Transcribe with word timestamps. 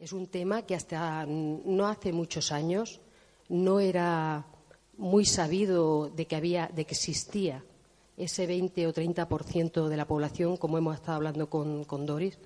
Es 0.00 0.14
un 0.14 0.28
tema 0.28 0.62
que 0.62 0.74
hasta 0.74 1.26
no 1.26 1.86
hace 1.86 2.10
muchos 2.14 2.52
años 2.52 3.02
no 3.50 3.80
era 3.80 4.46
muy 4.96 5.26
sabido 5.26 6.08
de 6.08 6.26
que 6.26 6.36
había, 6.36 6.68
de 6.68 6.86
que 6.86 6.94
existía 6.94 7.62
ese 8.16 8.46
20 8.46 8.86
o 8.86 8.94
30% 8.94 9.88
de 9.88 9.96
la 9.98 10.06
población, 10.06 10.56
como 10.56 10.78
hemos 10.78 10.94
estado 10.94 11.16
hablando 11.16 11.50
con, 11.50 12.06
Doris, 12.06 12.38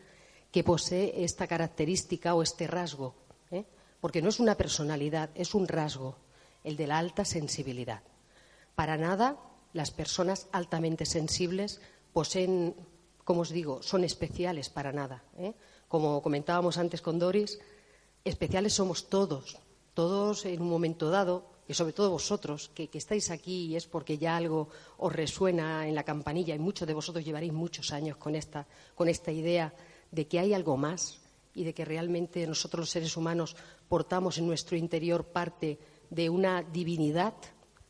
que 0.50 0.64
posee 0.64 1.22
esta 1.22 1.46
característica 1.46 2.34
o 2.34 2.42
este 2.42 2.66
rasgo, 2.66 3.14
¿eh? 3.52 3.64
porque 4.00 4.20
no 4.20 4.30
es 4.30 4.40
una 4.40 4.56
personalidad, 4.56 5.30
es 5.36 5.54
un 5.54 5.68
rasgo, 5.68 6.16
el 6.64 6.76
de 6.76 6.88
la 6.88 6.98
alta 6.98 7.24
sensibilidad. 7.24 8.02
Para 8.74 8.96
nada 8.96 9.38
las 9.74 9.92
personas 9.92 10.48
altamente 10.50 11.06
sensibles 11.06 11.80
poseen, 12.12 12.74
como 13.22 13.42
os 13.42 13.50
digo, 13.50 13.80
son 13.80 14.02
especiales 14.02 14.70
para 14.70 14.92
nada. 14.92 15.22
¿eh? 15.38 15.54
Como 15.88 16.22
comentábamos 16.22 16.78
antes 16.78 17.00
con 17.00 17.18
Doris, 17.18 17.58
especiales 18.24 18.72
somos 18.72 19.08
todos, 19.08 19.58
todos 19.94 20.44
en 20.46 20.62
un 20.62 20.70
momento 20.70 21.10
dado, 21.10 21.54
y 21.66 21.74
sobre 21.74 21.92
todo 21.92 22.10
vosotros, 22.10 22.70
que, 22.74 22.90
estáis 22.92 23.30
aquí 23.30 23.66
y 23.66 23.76
es 23.76 23.86
porque 23.86 24.18
ya 24.18 24.36
algo 24.36 24.68
os 24.98 25.12
resuena 25.12 25.88
en 25.88 25.94
la 25.94 26.02
campanilla, 26.02 26.54
y 26.54 26.58
muchos 26.58 26.86
de 26.86 26.94
vosotros 26.94 27.24
llevaréis 27.24 27.52
muchos 27.52 27.92
años 27.92 28.16
con 28.16 28.34
esta, 28.34 28.66
con 28.94 29.08
esta 29.08 29.32
idea 29.32 29.72
de 30.10 30.26
que 30.26 30.38
hay 30.38 30.52
algo 30.52 30.76
más 30.76 31.20
y 31.54 31.64
de 31.64 31.72
que 31.72 31.84
realmente 31.84 32.46
nosotros 32.46 32.80
los 32.80 32.90
seres 32.90 33.16
humanos 33.16 33.56
portamos 33.88 34.38
en 34.38 34.46
nuestro 34.46 34.76
interior 34.76 35.24
parte 35.24 35.78
de 36.10 36.28
una 36.28 36.62
divinidad 36.62 37.34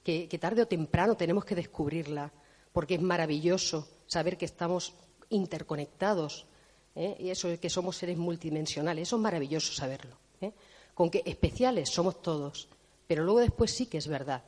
que, 0.04 0.28
que 0.28 0.38
tarde 0.38 0.62
o 0.62 0.68
temprano 0.68 1.16
tenemos 1.16 1.44
que 1.44 1.54
descubrirla, 1.54 2.32
porque 2.72 2.94
es 2.94 3.02
maravilloso 3.02 3.88
saber 4.06 4.36
que 4.36 4.44
estamos 4.44 4.94
interconectados 5.30 6.46
¿eh? 6.94 7.16
y 7.18 7.30
eso 7.30 7.48
es 7.48 7.58
que 7.58 7.70
somos 7.70 7.96
seres 7.96 8.16
multidimensionales. 8.16 9.08
Eso 9.08 9.16
es 9.16 9.22
maravilloso 9.22 9.72
saberlo. 9.72 10.16
¿eh? 10.40 10.52
Con 10.94 11.10
que 11.10 11.22
especiales 11.24 11.90
somos 11.90 12.22
todos, 12.22 12.68
pero 13.06 13.24
luego 13.24 13.40
después 13.40 13.70
sí 13.70 13.86
que 13.86 13.98
es 13.98 14.08
verdad 14.08 14.42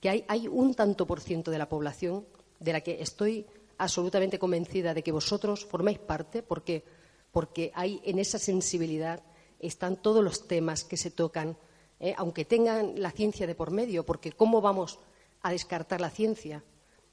que 0.00 0.24
hay, 0.28 0.48
un 0.48 0.74
tanto 0.74 1.06
por 1.06 1.20
ciento 1.20 1.50
de 1.50 1.58
la 1.58 1.68
población 1.68 2.26
de 2.60 2.72
la 2.72 2.80
que 2.80 3.00
estoy 3.00 3.46
absolutamente 3.78 4.38
convencida 4.38 4.94
de 4.94 5.02
que 5.02 5.12
vosotros 5.12 5.64
formáis 5.64 5.98
parte, 5.98 6.42
porque, 6.42 6.84
porque 7.32 7.72
hay 7.74 8.00
en 8.04 8.18
esa 8.18 8.38
sensibilidad 8.38 9.22
están 9.58 9.96
todos 9.96 10.22
los 10.22 10.46
temas 10.46 10.84
que 10.84 10.96
se 10.96 11.10
tocan, 11.10 11.56
¿eh? 11.98 12.14
aunque 12.18 12.44
tengan 12.44 13.00
la 13.00 13.10
ciencia 13.10 13.46
de 13.46 13.54
por 13.54 13.70
medio, 13.70 14.04
porque 14.04 14.32
¿cómo 14.32 14.60
vamos 14.60 14.98
a 15.42 15.50
descartar 15.50 16.00
la 16.00 16.10
ciencia? 16.10 16.62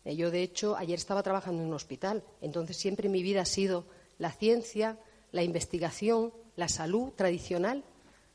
yo, 0.05 0.31
de 0.31 0.43
hecho, 0.43 0.75
ayer 0.75 0.99
estaba 0.99 1.23
trabajando 1.23 1.61
en 1.61 1.69
un 1.69 1.75
hospital, 1.75 2.23
entonces 2.41 2.75
siempre 2.75 3.07
mi 3.07 3.23
vida 3.23 3.41
ha 3.41 3.45
sido 3.45 3.85
la 4.17 4.31
ciencia, 4.31 4.99
la 5.31 5.43
investigación, 5.43 6.33
la 6.55 6.67
salud 6.67 7.11
tradicional, 7.13 7.83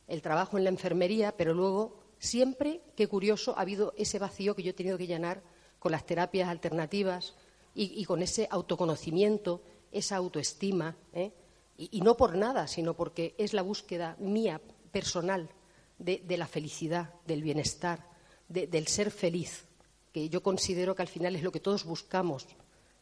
el 0.06 0.22
trabajo 0.22 0.58
en 0.58 0.64
la 0.64 0.70
enfermería, 0.70 1.36
pero 1.36 1.54
luego 1.54 1.96
siempre, 2.18 2.80
qué 2.96 3.06
curioso, 3.06 3.56
ha 3.56 3.62
habido 3.62 3.92
ese 3.96 4.18
vacío 4.18 4.54
que 4.54 4.62
yo 4.62 4.70
he 4.70 4.74
tenido 4.74 4.98
que 4.98 5.06
llenar 5.06 5.42
con 5.78 5.92
las 5.92 6.06
terapias 6.06 6.48
alternativas 6.48 7.34
y, 7.74 8.04
con 8.06 8.22
ese 8.22 8.48
autoconocimiento, 8.50 9.62
esa 9.92 10.16
autoestima, 10.16 10.96
¿eh? 11.12 11.30
y, 11.76 12.00
no 12.00 12.16
por 12.16 12.36
nada, 12.36 12.66
sino 12.66 12.94
porque 12.94 13.36
es 13.38 13.52
la 13.52 13.62
búsqueda 13.62 14.16
mía 14.18 14.60
personal 14.90 15.48
de, 15.98 16.36
la 16.36 16.48
felicidad, 16.48 17.14
del 17.24 17.42
bienestar, 17.42 18.04
del 18.48 18.88
ser 18.88 19.12
feliz, 19.12 19.66
que 20.12 20.28
yo 20.28 20.42
considero 20.42 20.96
que 20.96 21.02
al 21.02 21.08
final 21.08 21.36
es 21.36 21.44
lo 21.44 21.52
que 21.52 21.60
todos 21.60 21.84
buscamos, 21.84 22.46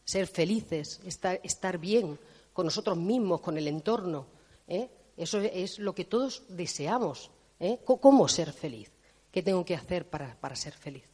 ser 0.04 0.26
felices, 0.26 1.00
estar 1.04 1.78
bien, 1.78 2.18
con 2.56 2.64
nosotros 2.64 2.96
mismos, 2.96 3.42
con 3.42 3.58
el 3.58 3.68
entorno. 3.68 4.24
¿eh? 4.66 4.88
Eso 5.14 5.40
es 5.40 5.78
lo 5.78 5.94
que 5.94 6.06
todos 6.06 6.44
deseamos. 6.48 7.30
¿eh? 7.60 7.80
¿Cómo 7.84 8.26
ser 8.28 8.50
feliz? 8.50 8.90
¿Qué 9.30 9.42
tengo 9.42 9.62
que 9.62 9.74
hacer 9.74 10.08
para, 10.08 10.56
ser 10.56 10.72
feliz? 10.72 11.04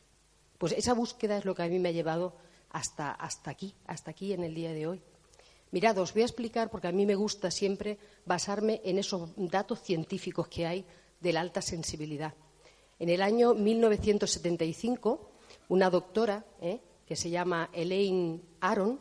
Pues 0.56 0.70
esa 0.70 0.94
búsqueda 0.94 1.36
es 1.36 1.44
lo 1.44 1.56
que 1.56 1.64
a 1.64 1.66
mí 1.66 1.80
me 1.80 1.88
ha 1.88 1.92
llevado 1.92 2.36
hasta, 2.70 3.10
hasta 3.10 3.50
aquí, 3.50 3.74
hasta 3.86 4.12
aquí 4.12 4.32
en 4.32 4.44
el 4.44 4.54
día 4.54 4.72
de 4.72 4.86
hoy. 4.86 5.02
Mirad, 5.72 5.98
os 5.98 6.12
voy 6.12 6.22
a 6.22 6.26
explicar, 6.26 6.70
porque 6.70 6.86
a 6.86 6.92
mí 6.92 7.04
me 7.06 7.16
gusta 7.16 7.50
siempre 7.50 7.98
basarme 8.24 8.80
en 8.84 9.00
esos 9.00 9.30
datos 9.36 9.82
científicos 9.82 10.46
que 10.46 10.64
hay 10.64 10.84
de 11.20 11.32
la 11.32 11.40
alta 11.40 11.60
sensibilidad. 11.60 12.34
En 13.00 13.08
el 13.08 13.20
año 13.20 13.52
1975, 13.54 15.28
una 15.70 15.90
doctora 15.90 16.44
¿eh? 16.60 16.78
que 17.04 17.16
se 17.16 17.30
llama 17.30 17.68
Elaine 17.72 18.40
Aron, 18.60 19.00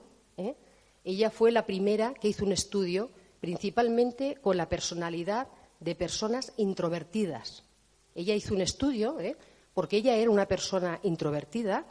ella 1.04 1.30
fue 1.30 1.52
la 1.52 1.66
primera 1.66 2.14
que 2.14 2.28
hizo 2.28 2.46
un 2.46 2.52
estudio 2.52 3.10
principalmente 3.40 4.38
con 4.42 4.56
la 4.56 4.70
personalidad 4.70 5.48
de 5.80 5.96
personas 5.96 6.54
introvertidas. 6.58 7.64
Ella 8.14 8.36
hizo 8.36 8.54
un 8.54 8.62
estudio, 8.62 9.20
¿eh? 9.20 9.36
porque 9.74 9.98
ella 9.98 10.16
era 10.16 10.30
una 10.30 10.48
persona 10.48 11.00
introvertida 11.04 11.86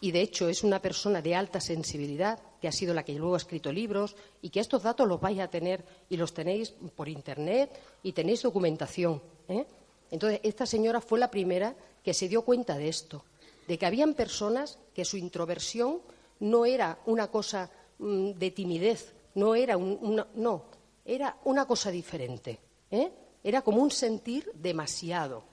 y, 0.00 0.10
de 0.10 0.20
hecho, 0.20 0.48
es 0.48 0.64
una 0.64 0.82
persona 0.82 1.22
de 1.22 1.34
alta 1.34 1.60
sensibilidad, 1.60 2.40
que 2.60 2.68
ha 2.68 2.72
sido 2.72 2.94
la 2.94 3.04
que 3.04 3.14
luego 3.14 3.34
ha 3.34 3.38
escrito 3.38 3.72
libros 3.72 4.16
y 4.42 4.50
que 4.50 4.60
estos 4.60 4.82
datos 4.82 5.06
los 5.06 5.20
vais 5.20 5.38
a 5.38 5.48
tener 5.48 5.84
y 6.08 6.16
los 6.16 6.34
tenéis 6.34 6.74
por 6.96 7.08
Internet 7.08 7.70
y 8.02 8.12
tenéis 8.12 8.42
documentación. 8.42 9.22
¿eh? 9.48 9.66
Entonces, 10.10 10.40
esta 10.42 10.66
señora 10.66 11.00
fue 11.00 11.20
la 11.20 11.30
primera 11.30 11.76
que 12.02 12.14
se 12.14 12.28
dio 12.28 12.42
cuenta 12.42 12.76
de 12.76 12.88
esto, 12.88 13.24
de 13.68 13.78
que 13.78 13.86
habían 13.86 14.14
personas 14.14 14.78
que 14.94 15.04
su 15.04 15.16
introversión 15.16 16.00
no 16.40 16.64
era 16.64 16.98
una 17.06 17.28
cosa 17.28 17.70
de 17.98 18.50
timidez, 18.50 19.14
no 19.34 19.54
era 19.54 19.76
una, 19.76 20.26
no, 20.34 20.64
era 21.04 21.38
una 21.44 21.66
cosa 21.66 21.90
diferente. 21.90 22.58
¿eh? 22.90 23.10
Era 23.42 23.62
como 23.62 23.82
un 23.82 23.90
sentir 23.90 24.50
demasiado. 24.54 25.44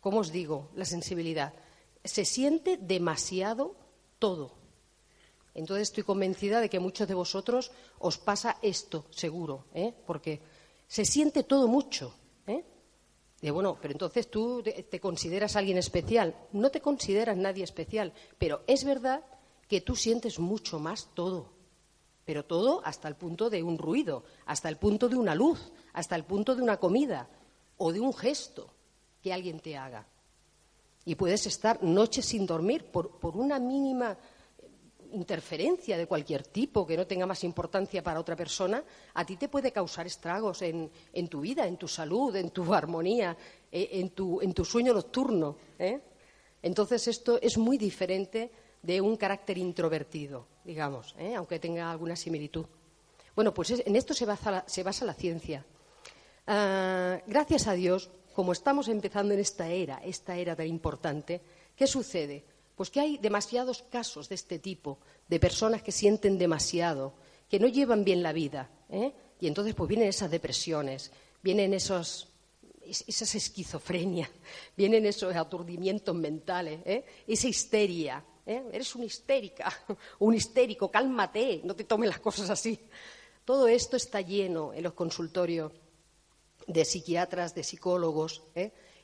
¿Cómo 0.00 0.20
os 0.20 0.32
digo? 0.32 0.70
La 0.74 0.84
sensibilidad. 0.84 1.52
Se 2.04 2.24
siente 2.24 2.76
demasiado 2.76 3.76
todo. 4.18 4.54
Entonces 5.54 5.88
estoy 5.88 6.02
convencida 6.02 6.60
de 6.60 6.70
que 6.70 6.80
muchos 6.80 7.06
de 7.06 7.14
vosotros 7.14 7.70
os 7.98 8.18
pasa 8.18 8.56
esto, 8.62 9.04
seguro, 9.10 9.66
¿eh? 9.74 9.92
porque 10.06 10.40
se 10.88 11.04
siente 11.04 11.42
todo 11.42 11.68
mucho. 11.68 12.14
¿eh? 12.46 12.64
De 13.40 13.50
bueno, 13.50 13.76
pero 13.80 13.92
entonces 13.92 14.30
tú 14.30 14.62
te 14.62 15.00
consideras 15.00 15.56
alguien 15.56 15.78
especial. 15.78 16.34
No 16.52 16.70
te 16.70 16.80
consideras 16.80 17.36
nadie 17.36 17.64
especial, 17.64 18.12
pero 18.38 18.62
es 18.66 18.84
verdad 18.84 19.22
que 19.72 19.80
tú 19.80 19.96
sientes 19.96 20.38
mucho 20.38 20.78
más 20.78 21.08
todo. 21.14 21.48
Pero 22.26 22.44
todo 22.44 22.82
hasta 22.84 23.08
el 23.08 23.16
punto 23.16 23.48
de 23.48 23.62
un 23.62 23.78
ruido, 23.78 24.22
hasta 24.44 24.68
el 24.68 24.76
punto 24.76 25.08
de 25.08 25.16
una 25.16 25.34
luz, 25.34 25.72
hasta 25.94 26.14
el 26.14 26.24
punto 26.24 26.54
de 26.54 26.60
una 26.60 26.76
comida 26.76 27.26
o 27.78 27.90
de 27.90 27.98
un 27.98 28.12
gesto 28.12 28.68
que 29.22 29.32
alguien 29.32 29.60
te 29.60 29.78
haga. 29.78 30.06
Y 31.06 31.14
puedes 31.14 31.46
estar 31.46 31.82
noches 31.82 32.26
sin 32.26 32.44
dormir 32.44 32.84
por, 32.84 33.18
una 33.34 33.58
mínima 33.58 34.14
interferencia 35.14 35.96
de 35.96 36.06
cualquier 36.06 36.42
tipo 36.42 36.86
que 36.86 36.98
no 36.98 37.06
tenga 37.06 37.24
más 37.24 37.42
importancia 37.42 38.02
para 38.02 38.20
otra 38.20 38.36
persona, 38.36 38.84
a 39.14 39.24
ti 39.24 39.38
te 39.38 39.48
puede 39.48 39.72
causar 39.72 40.06
estragos 40.06 40.60
en, 40.60 40.90
tu 41.30 41.40
vida, 41.40 41.66
en 41.66 41.78
tu 41.78 41.88
salud, 41.88 42.36
en 42.36 42.50
tu 42.50 42.74
armonía, 42.74 43.34
eh, 43.70 43.88
en, 43.92 44.10
tu, 44.10 44.64
sueño 44.66 44.92
nocturno. 44.92 45.56
¿eh? 45.78 45.98
Entonces, 46.60 47.08
esto 47.08 47.40
es 47.40 47.56
muy 47.56 47.78
diferente 47.78 48.50
de 48.82 49.00
un 49.00 49.16
carácter 49.16 49.58
introvertido, 49.58 50.46
digamos, 50.64 51.14
¿eh? 51.18 51.34
aunque 51.34 51.58
tenga 51.58 51.90
alguna 51.90 52.16
similitud. 52.16 52.66
Bueno, 53.34 53.54
pues 53.54 53.70
en 53.70 53.96
esto 53.96 54.12
se 54.12 54.26
basa 54.26 55.04
la, 55.04 55.14
ciencia. 55.14 55.64
Ah, 56.46 57.18
gracias 57.26 57.66
a 57.66 57.72
Dios, 57.72 58.10
como 58.34 58.52
estamos 58.52 58.88
empezando 58.88 59.32
en 59.32 59.40
esta 59.40 59.68
era, 59.68 60.02
esta 60.04 60.36
era 60.36 60.56
tan 60.56 60.66
importante, 60.66 61.40
¿qué 61.76 61.86
sucede? 61.86 62.44
Pues 62.76 62.90
que 62.90 63.00
hay 63.00 63.18
demasiados 63.18 63.84
casos 63.90 64.28
de 64.28 64.34
este 64.34 64.58
tipo, 64.58 64.98
de 65.28 65.38
personas 65.38 65.82
que 65.82 65.92
sienten 65.92 66.38
demasiado, 66.38 67.14
que 67.48 67.60
no 67.60 67.68
llevan 67.68 68.04
bien 68.04 68.22
la 68.22 68.32
vida, 68.32 68.70
¿eh? 68.90 69.12
y 69.40 69.46
entonces 69.46 69.74
pues 69.74 69.88
vienen 69.88 70.08
esas 70.08 70.30
depresiones, 70.30 71.12
vienen 71.42 71.74
esos, 71.74 72.28
esas 72.84 73.34
esquizofrenia, 73.34 74.30
vienen 74.76 75.06
esos 75.06 75.34
aturdimientos 75.34 76.14
mentales, 76.14 76.80
¿eh? 76.84 77.04
esa 77.26 77.48
histeria. 77.48 78.24
¿Eh? 78.46 78.62
Eres 78.72 78.94
una 78.94 79.04
histérica, 79.04 79.72
un 80.20 80.34
histérico, 80.34 80.90
cálmate, 80.90 81.60
no 81.64 81.74
te 81.74 81.84
tomes 81.84 82.08
las 82.08 82.20
cosas 82.20 82.50
así. 82.50 82.78
Todo 83.44 83.68
esto 83.68 83.96
está 83.96 84.20
lleno 84.20 84.72
en 84.72 84.84
los 84.84 84.92
consultorios 84.92 85.72
de 86.66 86.84
psiquiatras, 86.84 87.54
de 87.54 87.64
psicólogos. 87.64 88.42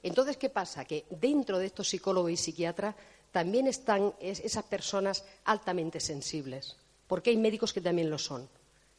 Entonces, 0.03 0.37
¿qué 0.37 0.49
pasa? 0.49 0.85
Que 0.85 1.07
dentro 1.11 1.59
de 1.59 1.67
estos 1.67 1.89
psicólogos 1.89 2.31
y 2.31 2.37
psiquiatras 2.37 2.95
también 3.33 3.67
están 3.67 4.15
esas 4.21 4.65
personas 4.65 5.25
altamente 5.45 6.01
sensibles, 6.01 6.77
porque 7.07 7.31
hay 7.31 7.37
médicos 7.37 7.73
que 7.73 7.81
también 7.81 8.11
lo 8.11 8.19
son. 8.19 8.49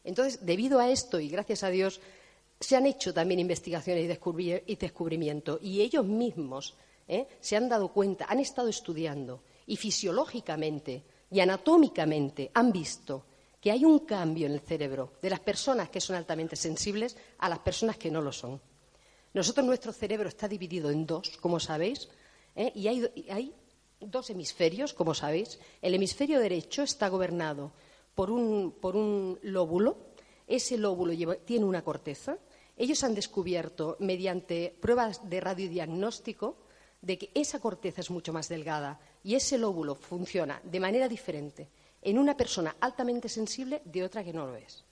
Entonces, 0.03 0.45
debido 0.45 0.79
a 0.79 0.89
esto, 0.89 1.19
y 1.19 1.29
gracias 1.29 1.63
a 1.63 1.69
Dios, 1.69 1.99
se 2.59 2.75
han 2.75 2.85
hecho 2.85 3.13
también 3.13 3.39
investigaciones 3.39 4.03
y 4.67 4.75
descubrimientos, 4.75 5.59
y 5.61 5.81
ellos 5.81 6.05
mismos 6.05 6.75
¿eh? 7.07 7.27
se 7.39 7.55
han 7.55 7.69
dado 7.69 7.89
cuenta, 7.89 8.25
han 8.27 8.39
estado 8.39 8.67
estudiando, 8.67 9.41
y 9.69 9.77
fisiológicamente 9.77 11.03
y 11.31 11.39
anatómicamente 11.39 12.51
han 12.53 12.71
visto 12.71 13.25
que 13.61 13.71
hay 13.71 13.85
un 13.85 13.99
cambio 13.99 14.47
en 14.47 14.53
el 14.53 14.61
cerebro 14.61 15.13
de 15.21 15.29
las 15.29 15.39
personas 15.39 15.89
que 15.89 16.01
son 16.01 16.15
altamente 16.15 16.55
sensibles 16.55 17.15
a 17.37 17.49
las 17.49 17.59
personas 17.59 17.97
que 17.97 18.09
no 18.09 18.21
lo 18.21 18.31
son. 18.31 18.59
Nosotros, 19.33 19.65
nuestro 19.65 19.93
cerebro 19.93 20.27
está 20.27 20.47
dividido 20.47 20.89
en 20.89 21.05
dos, 21.05 21.37
como 21.39 21.59
sabéis, 21.59 22.09
¿eh? 22.55 22.71
y 22.73 22.87
hay 22.87 23.53
dos 23.99 24.29
hemisferios, 24.29 24.93
como 24.93 25.13
sabéis. 25.13 25.59
El 25.81 25.93
hemisferio 25.93 26.39
derecho 26.39 26.83
está 26.83 27.09
gobernado 27.09 27.71
por 28.15 28.31
un, 28.31 29.39
lóbulo. 29.43 29.97
Ese 30.47 30.77
lóbulo 30.77 31.37
tiene 31.45 31.65
una 31.65 31.83
corteza. 31.83 32.37
Ellos 32.75 33.03
han 33.03 33.13
descubierto, 33.13 33.97
mediante 33.99 34.75
pruebas 34.79 35.29
de 35.29 35.41
radiodiagnóstico, 35.41 36.57
de 37.01 37.17
que 37.17 37.31
esa 37.33 37.59
corteza 37.59 38.01
es 38.01 38.09
mucho 38.09 38.33
más 38.33 38.49
delgada 38.49 38.99
y 39.23 39.35
ese 39.35 39.57
lóbulo 39.57 39.95
funciona 39.95 40.61
de 40.63 40.79
manera 40.79 41.07
diferente 41.07 41.69
en 42.01 42.17
una 42.17 42.35
persona 42.35 42.75
altamente 42.79 43.29
sensible 43.29 43.81
de 43.85 44.03
otra 44.03 44.23
que 44.23 44.33
no 44.33 44.45
lo 44.45 44.55
es. 44.55 44.83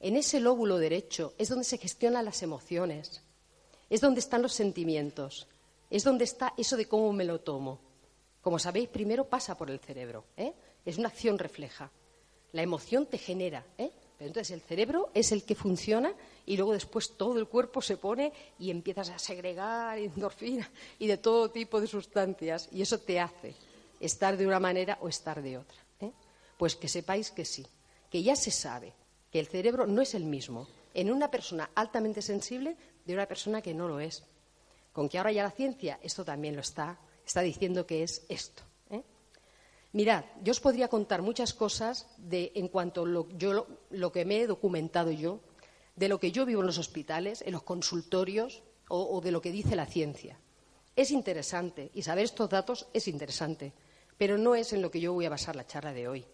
En 0.00 0.16
ese 0.16 0.40
lóbulo 0.40 0.78
derecho 0.78 1.34
es 1.38 1.48
donde 1.48 1.64
se 1.64 1.78
gestionan 1.78 2.24
las 2.24 2.42
emociones, 2.42 3.22
es 3.90 4.00
donde 4.00 4.20
están 4.20 4.42
los 4.42 4.54
sentimientos, 4.54 5.46
es 5.90 6.04
donde 6.04 6.24
está 6.24 6.54
eso 6.56 6.76
de 6.76 6.86
cómo 6.86 7.12
me 7.12 7.24
lo 7.24 7.40
tomo. 7.40 7.80
Como 8.40 8.58
sabéis, 8.58 8.88
primero 8.88 9.28
pasa 9.28 9.58
por 9.58 9.70
el 9.70 9.80
cerebro. 9.80 10.24
¿eh? 10.36 10.54
Es 10.84 10.96
una 10.96 11.08
acción 11.08 11.38
refleja. 11.38 11.90
La 12.52 12.62
emoción 12.62 13.06
te 13.06 13.18
genera. 13.18 13.66
¿eh? 13.76 13.90
Pero 14.20 14.28
entonces 14.28 14.50
el 14.50 14.60
cerebro 14.60 15.08
es 15.14 15.32
el 15.32 15.44
que 15.44 15.54
funciona 15.54 16.12
y 16.44 16.58
luego 16.58 16.74
después 16.74 17.16
todo 17.16 17.38
el 17.38 17.48
cuerpo 17.48 17.80
se 17.80 17.96
pone 17.96 18.34
y 18.58 18.70
empiezas 18.70 19.08
a 19.08 19.18
segregar 19.18 19.96
endorfina 19.98 20.70
y 20.98 21.06
de 21.06 21.16
todo 21.16 21.50
tipo 21.50 21.80
de 21.80 21.86
sustancias. 21.86 22.68
Y 22.70 22.82
eso 22.82 22.98
te 22.98 23.18
hace 23.18 23.54
estar 23.98 24.36
de 24.36 24.46
una 24.46 24.60
manera 24.60 24.98
o 25.00 25.08
estar 25.08 25.40
de 25.40 25.56
otra. 25.56 25.78
¿eh? 26.02 26.12
Pues 26.58 26.76
que 26.76 26.86
sepáis 26.86 27.30
que 27.30 27.46
sí, 27.46 27.66
que 28.10 28.22
ya 28.22 28.36
se 28.36 28.50
sabe 28.50 28.92
que 29.32 29.40
el 29.40 29.46
cerebro 29.46 29.86
no 29.86 30.02
es 30.02 30.12
el 30.12 30.24
mismo 30.24 30.68
en 30.92 31.10
una 31.10 31.30
persona 31.30 31.70
altamente 31.74 32.20
sensible 32.20 32.76
de 33.06 33.14
una 33.14 33.24
persona 33.24 33.62
que 33.62 33.72
no 33.72 33.88
lo 33.88 34.00
es. 34.00 34.22
Con 34.92 35.08
que 35.08 35.16
ahora 35.16 35.32
ya 35.32 35.44
la 35.44 35.50
ciencia 35.50 35.98
esto 36.02 36.26
también 36.26 36.56
lo 36.56 36.60
está 36.60 36.98
está 37.24 37.40
diciendo 37.40 37.86
que 37.86 38.02
es 38.02 38.26
esto. 38.28 38.64
Mirad, 39.92 40.24
yo 40.44 40.52
os 40.52 40.60
podría 40.60 40.86
contar 40.86 41.20
muchas 41.20 41.52
cosas 41.52 42.06
de, 42.16 42.52
en 42.54 42.68
cuanto 42.68 43.02
a 43.02 43.06
lo, 43.06 44.12
que 44.12 44.24
me 44.24 44.40
he 44.40 44.46
documentado 44.46 45.10
yo, 45.10 45.40
de 45.96 46.08
lo 46.08 46.20
que 46.20 46.30
yo 46.30 46.46
vivo 46.46 46.60
en 46.60 46.68
los 46.68 46.78
hospitales, 46.78 47.42
en 47.42 47.52
los 47.52 47.64
consultorios 47.64 48.62
o, 48.88 49.20
de 49.20 49.32
lo 49.32 49.40
que 49.42 49.50
dice 49.50 49.74
la 49.74 49.86
ciencia. 49.86 50.38
Es 50.94 51.10
interesante 51.10 51.90
y 51.92 52.02
saber 52.02 52.24
estos 52.24 52.48
datos 52.48 52.86
es 52.92 53.08
interesante, 53.08 53.72
pero 54.16 54.38
no 54.38 54.54
es 54.54 54.72
en 54.72 54.82
lo 54.82 54.90
que 54.90 55.00
yo 55.00 55.12
voy 55.12 55.26
a 55.26 55.30
basar 55.30 55.56
la 55.56 55.66
charla 55.66 55.92
de 55.92 56.06
hoy. 56.06 56.24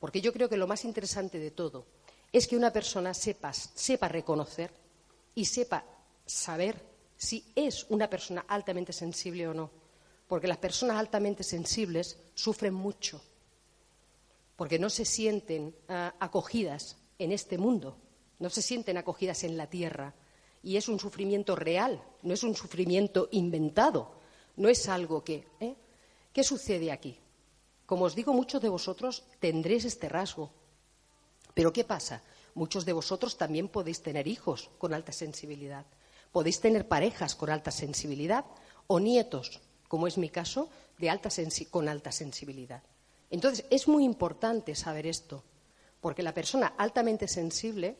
Porque 0.00 0.20
yo 0.20 0.32
creo 0.32 0.48
que 0.48 0.56
lo 0.56 0.66
más 0.66 0.84
interesante 0.84 1.38
de 1.38 1.52
todo 1.52 1.86
es 2.32 2.48
que 2.48 2.56
una 2.56 2.72
persona 2.72 3.14
sepa, 3.14 3.52
sepa 3.52 4.08
reconocer 4.08 4.72
y 5.34 5.44
sepa 5.44 5.84
saber 6.26 6.80
si 7.16 7.52
es 7.54 7.86
una 7.88 8.10
persona 8.10 8.44
altamente 8.48 8.92
sensible 8.92 9.46
o 9.46 9.54
no 9.54 9.83
porque 10.26 10.48
las 10.48 10.58
personas 10.58 10.96
altamente 10.96 11.42
sensibles 11.42 12.18
sufren 12.34 12.74
mucho, 12.74 13.22
porque 14.56 14.78
no 14.78 14.88
se 14.90 15.04
sienten 15.04 15.74
ah, 15.88 16.14
acogidas 16.18 16.96
en 17.18 17.32
este 17.32 17.58
mundo, 17.58 17.98
no 18.38 18.50
se 18.50 18.62
sienten 18.62 18.96
acogidas 18.96 19.44
en 19.44 19.56
la 19.56 19.68
tierra. 19.68 20.14
Y 20.62 20.76
es 20.76 20.88
un 20.88 20.98
sufrimiento 20.98 21.56
real, 21.56 22.02
no 22.22 22.32
es 22.32 22.42
un 22.42 22.56
sufrimiento 22.56 23.28
inventado, 23.32 24.14
no 24.56 24.68
es 24.68 24.88
algo 24.88 25.22
que. 25.22 25.46
¿eh? 25.60 25.76
¿Qué 26.32 26.42
sucede 26.42 26.90
aquí? 26.90 27.18
Como 27.84 28.06
os 28.06 28.14
digo, 28.14 28.32
muchos 28.32 28.62
de 28.62 28.70
vosotros 28.70 29.24
tendréis 29.40 29.84
este 29.84 30.08
rasgo. 30.08 30.50
Pero 31.52 31.72
¿qué 31.72 31.84
pasa? 31.84 32.22
Muchos 32.54 32.86
de 32.86 32.94
vosotros 32.94 33.36
también 33.36 33.68
podéis 33.68 34.00
tener 34.02 34.26
hijos 34.26 34.70
con 34.78 34.94
alta 34.94 35.12
sensibilidad, 35.12 35.84
podéis 36.32 36.60
tener 36.60 36.88
parejas 36.88 37.34
con 37.34 37.50
alta 37.50 37.70
sensibilidad 37.70 38.46
o 38.86 39.00
nietos 39.00 39.60
como 39.94 40.08
es 40.08 40.18
mi 40.18 40.28
caso, 40.28 40.68
con 41.70 41.88
alta 41.88 42.10
sensibilidad. 42.10 42.82
Entonces, 43.30 43.64
es 43.70 43.86
muy 43.86 44.02
importante 44.02 44.74
saber 44.74 45.06
esto, 45.06 45.44
porque 46.00 46.24
la 46.24 46.34
persona 46.34 46.74
altamente 46.76 47.28
sensible 47.28 47.96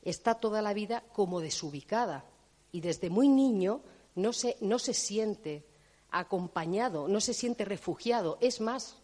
está 0.00 0.36
toda 0.36 0.62
la 0.62 0.72
vida 0.72 1.04
como 1.12 1.40
desubicada 1.40 2.24
y 2.72 2.80
desde 2.80 3.10
muy 3.10 3.28
niño 3.28 3.82
no 4.14 4.32
se, 4.32 4.56
no 4.62 4.78
se 4.78 4.94
siente 4.94 5.66
acompañado, 6.10 7.06
no 7.06 7.20
se 7.20 7.34
siente 7.34 7.66
refugiado, 7.66 8.38
es 8.40 8.62
más, 8.62 8.96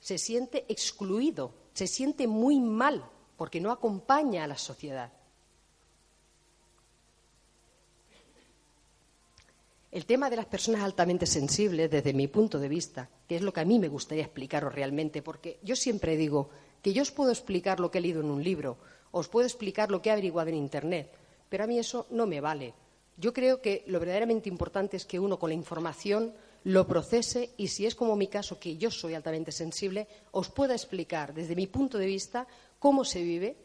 se 0.00 0.18
siente 0.18 0.66
excluido, 0.68 1.54
se 1.72 1.86
siente 1.86 2.26
muy 2.26 2.60
mal 2.60 3.10
porque 3.38 3.58
no 3.58 3.72
acompaña 3.72 4.44
a 4.44 4.48
la 4.48 4.58
sociedad. 4.58 5.14
El 9.94 10.06
tema 10.06 10.28
de 10.28 10.34
las 10.34 10.46
personas 10.46 10.82
altamente 10.82 11.24
sensibles, 11.24 11.88
desde 11.88 12.12
mi 12.12 12.26
punto 12.26 12.58
de 12.58 12.68
vista, 12.68 13.08
que 13.28 13.36
es 13.36 13.42
lo 13.42 13.52
que 13.52 13.60
a 13.60 13.64
mí 13.64 13.78
me 13.78 13.86
gustaría 13.86 14.24
explicaros 14.24 14.74
realmente, 14.74 15.22
porque 15.22 15.60
yo 15.62 15.76
siempre 15.76 16.16
digo 16.16 16.50
que 16.82 16.92
yo 16.92 17.02
os 17.02 17.12
puedo 17.12 17.30
explicar 17.30 17.78
lo 17.78 17.92
que 17.92 17.98
he 17.98 18.00
leído 18.00 18.20
en 18.20 18.28
un 18.28 18.42
libro, 18.42 18.76
os 19.12 19.28
puedo 19.28 19.46
explicar 19.46 19.92
lo 19.92 20.02
que 20.02 20.08
he 20.08 20.12
averiguado 20.12 20.48
en 20.48 20.56
Internet, 20.56 21.12
pero 21.48 21.62
a 21.62 21.68
mí 21.68 21.78
eso 21.78 22.08
no 22.10 22.26
me 22.26 22.40
vale. 22.40 22.74
Yo 23.16 23.32
creo 23.32 23.62
que 23.62 23.84
lo 23.86 24.00
verdaderamente 24.00 24.48
importante 24.48 24.96
es 24.96 25.06
que 25.06 25.20
uno 25.20 25.38
con 25.38 25.50
la 25.50 25.54
información 25.54 26.34
lo 26.64 26.88
procese 26.88 27.50
y 27.56 27.68
si 27.68 27.86
es 27.86 27.94
como 27.94 28.16
mi 28.16 28.26
caso, 28.26 28.58
que 28.58 28.76
yo 28.76 28.90
soy 28.90 29.14
altamente 29.14 29.52
sensible, 29.52 30.08
os 30.32 30.50
pueda 30.50 30.74
explicar 30.74 31.32
desde 31.32 31.54
mi 31.54 31.68
punto 31.68 31.98
de 31.98 32.06
vista 32.06 32.48
cómo 32.80 33.04
se 33.04 33.22
vive, 33.22 33.56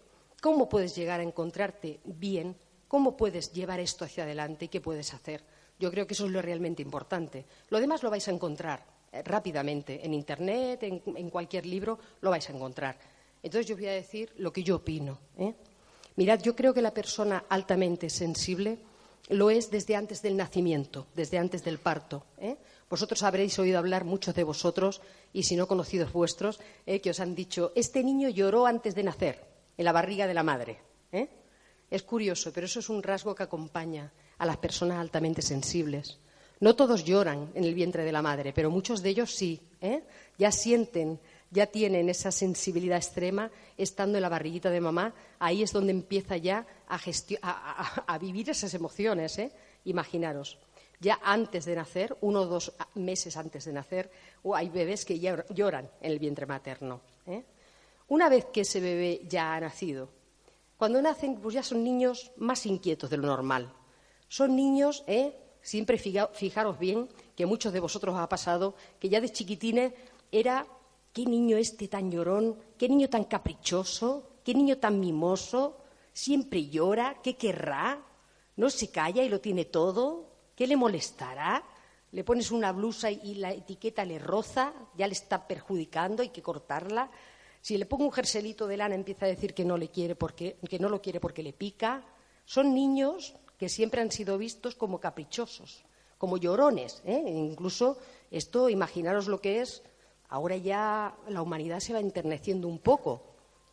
cómo 0.43 0.69
puedes 0.69 0.95
llegar 0.95 1.21
a 1.21 1.23
encontrarte 1.23 2.01
bien, 2.03 2.55
cómo 2.87 3.17
puedes 3.17 3.51
llevar 3.51 3.79
esto 3.79 4.05
hacia 4.05 4.25
adelante 4.25 4.65
y 4.65 4.67
qué 4.67 4.79
puedes 4.79 5.11
hacer. 5.15 5.41
Yo 5.79 5.89
creo 5.89 6.05
que 6.05 6.13
eso 6.13 6.25
es 6.25 6.31
lo 6.31 6.41
realmente 6.41 6.81
importante. 6.81 7.45
Lo 7.69 7.79
demás 7.79 8.03
lo 8.03 8.09
vais 8.09 8.27
a 8.27 8.31
encontrar 8.31 8.83
eh, 9.11 9.23
rápidamente 9.23 10.05
en 10.05 10.13
Internet, 10.13 10.83
en, 10.83 11.29
cualquier 11.29 11.65
libro, 11.65 11.97
lo 12.21 12.29
vais 12.29 12.47
a 12.49 12.53
encontrar. 12.53 12.97
Entonces 13.41 13.65
yo 13.65 13.75
voy 13.75 13.87
a 13.87 13.93
decir 13.93 14.33
lo 14.37 14.51
que 14.51 14.61
yo 14.61 14.75
opino. 14.77 15.17
¿eh? 15.37 15.53
Mirad, 16.17 16.41
yo 16.41 16.55
creo 16.55 16.73
que 16.73 16.81
la 16.81 16.93
persona 16.93 17.45
altamente 17.47 18.09
sensible 18.09 18.77
lo 19.29 19.49
es 19.49 19.71
desde 19.71 19.95
antes 19.95 20.21
del 20.21 20.35
nacimiento, 20.35 21.07
desde 21.15 21.37
antes 21.37 21.63
del 21.63 21.79
parto. 21.79 22.25
¿eh? 22.37 22.57
Vosotros 22.89 23.23
habréis 23.23 23.57
oído 23.57 23.79
hablar, 23.79 24.03
muchos 24.03 24.35
de 24.35 24.43
vosotros, 24.43 25.01
y 25.31 25.43
si 25.43 25.55
no 25.55 25.67
conocidos 25.67 26.11
vuestros, 26.11 26.59
que 26.85 27.09
os 27.09 27.19
han 27.19 27.35
dicho, 27.35 27.71
este 27.75 28.03
niño 28.03 28.29
lloró 28.29 28.65
antes 28.65 28.95
de 28.95 29.03
nacer, 29.03 29.45
en 29.77 29.85
la 29.85 29.91
barriga 29.91 30.25
de 30.25 30.33
la 30.33 30.41
madre. 30.41 30.79
Es 31.91 32.01
curioso, 32.01 32.51
pero 32.51 32.65
eso 32.65 32.79
es 32.79 32.89
un 32.89 33.03
rasgo 33.03 33.35
que 33.35 33.43
acompaña 33.43 34.11
a 34.39 34.45
las 34.45 34.57
personas 34.57 34.97
altamente 34.97 35.43
sensibles. 35.43 36.17
No 36.59 36.75
todos 36.75 37.05
lloran 37.05 37.51
en 37.53 37.63
el 37.63 37.75
vientre 37.75 38.03
de 38.03 38.11
la 38.11 38.21
madre, 38.21 38.51
pero 38.51 38.71
muchos 38.71 39.01
de 39.01 39.09
ellos 39.09 39.33
sí. 39.33 39.61
¿eh? 39.79 40.03
Ya 40.37 40.51
sienten 40.51 41.19
ya 41.51 41.67
tienen 41.67 42.09
esa 42.09 42.31
sensibilidad 42.31 42.97
extrema 42.97 43.51
estando 43.77 44.17
en 44.17 44.21
la 44.21 44.29
barriguita 44.29 44.69
de 44.69 44.81
mamá, 44.81 45.13
ahí 45.39 45.63
es 45.63 45.71
donde 45.71 45.91
empieza 45.91 46.37
ya 46.37 46.65
a, 46.87 48.17
vivir 48.19 48.49
esas 48.49 48.73
emociones. 48.73 49.37
¿eh? 49.39 49.51
Imaginaros, 49.85 50.59
ya 50.99 51.19
antes 51.23 51.65
de 51.65 51.75
nacer, 51.75 52.15
uno 52.21 52.41
o 52.41 52.45
dos 52.45 52.73
meses 52.95 53.37
antes 53.37 53.65
de 53.65 53.73
nacer, 53.73 54.11
hay 54.53 54.69
bebés 54.69 55.05
que 55.05 55.19
ya 55.19 55.43
lloran 55.49 55.89
en 56.01 56.11
el 56.11 56.19
vientre 56.19 56.45
materno. 56.45 57.01
¿eh? 57.25 57.43
Una 58.09 58.29
vez 58.29 58.45
que 58.45 58.61
ese 58.61 58.79
bebé 58.79 59.21
ya 59.27 59.55
ha 59.55 59.59
nacido, 59.59 60.09
cuando 60.77 61.01
nacen, 61.01 61.41
pues 61.41 61.55
ya 61.55 61.63
son 61.63 61.83
niños 61.83 62.31
más 62.37 62.65
inquietos 62.65 63.09
de 63.09 63.17
lo 63.17 63.27
normal. 63.27 63.73
Son 64.29 64.55
niños, 64.55 65.03
¿eh? 65.07 65.35
siempre 65.61 65.97
fijaros 65.97 66.79
bien, 66.79 67.09
que 67.35 67.45
muchos 67.45 67.73
de 67.73 67.79
vosotros 67.79 68.15
os 68.15 68.21
ha 68.21 68.29
pasado, 68.29 68.75
que 68.99 69.09
ya 69.09 69.19
de 69.19 69.31
chiquitines 69.31 69.93
era 70.31 70.65
qué 71.11 71.25
niño 71.25 71.57
este 71.57 71.87
tan 71.87 72.11
llorón, 72.11 72.55
qué 72.77 72.87
niño 72.87 73.09
tan 73.09 73.25
caprichoso, 73.25 74.39
qué 74.45 74.53
niño 74.53 74.77
tan 74.77 74.99
mimoso, 74.99 75.77
siempre 76.13 76.69
llora, 76.69 77.17
qué 77.23 77.35
querrá, 77.35 78.01
no 78.55 78.69
se 78.69 78.91
calla 78.91 79.23
y 79.23 79.29
lo 79.29 79.41
tiene 79.41 79.65
todo, 79.65 80.29
qué 80.55 80.67
le 80.67 80.75
molestará. 80.75 81.63
Le 82.11 82.23
pones 82.23 82.51
una 82.51 82.71
blusa 82.71 83.11
y 83.11 83.35
la 83.35 83.51
etiqueta 83.51 84.03
le 84.03 84.19
roza, 84.19 84.73
ya 84.97 85.07
le 85.07 85.13
está 85.13 85.47
perjudicando, 85.47 86.21
hay 86.21 86.29
que 86.29 86.41
cortarla. 86.41 87.09
Si 87.61 87.77
le 87.77 87.85
pongo 87.85 88.05
un 88.05 88.11
jerselito 88.11 88.67
de 88.67 88.77
lana 88.77 88.95
empieza 88.95 89.25
a 89.25 89.29
decir 89.29 89.53
que 89.53 89.65
no 89.65 89.77
le 89.77 89.89
quiere 89.89 90.15
porque 90.15 90.57
que 90.67 90.79
no 90.79 90.89
lo 90.89 91.01
quiere 91.01 91.19
porque 91.19 91.43
le 91.43 91.53
pica. 91.53 92.03
Son 92.45 92.73
niños 92.73 93.35
que 93.59 93.69
siempre 93.69 94.01
han 94.01 94.11
sido 94.11 94.37
vistos 94.37 94.73
como 94.73 94.99
caprichosos, 94.99 95.83
como 96.17 96.37
llorones. 96.37 97.01
¿eh? 97.05 97.21
Incluso 97.27 97.97
esto, 98.31 98.69
imaginaros 98.69 99.27
lo 99.27 99.39
que 99.39 99.61
es 99.61 99.83
Ahora 100.29 100.55
ya 100.57 101.15
la 101.27 101.41
humanidad 101.41 101.79
se 101.79 101.93
va 101.93 101.99
enterneciendo 101.99 102.67
un 102.67 102.79
poco. 102.79 103.23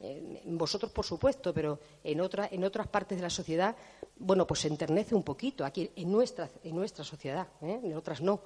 En 0.00 0.59
vosotros, 0.59 0.90
por 0.90 1.05
supuesto, 1.05 1.52
pero 1.55 1.78
en, 2.02 2.21
en 2.50 2.64
otras 2.64 2.88
partes 2.88 3.19
de 3.19 3.23
la 3.23 3.31
sociedad, 3.31 3.76
bueno, 4.16 4.47
pues 4.47 4.61
se 4.61 4.69
enternece 4.69 5.14
un 5.14 5.23
poquito. 5.23 5.64
Aquí 5.64 5.90
en 5.95 6.11
nuestra, 6.11 6.50
en 6.64 6.75
nuestra 6.75 7.05
sociedad, 7.05 7.47
¿eh? 7.61 7.81
en 7.83 7.95
otras 7.95 8.21
no. 8.21 8.40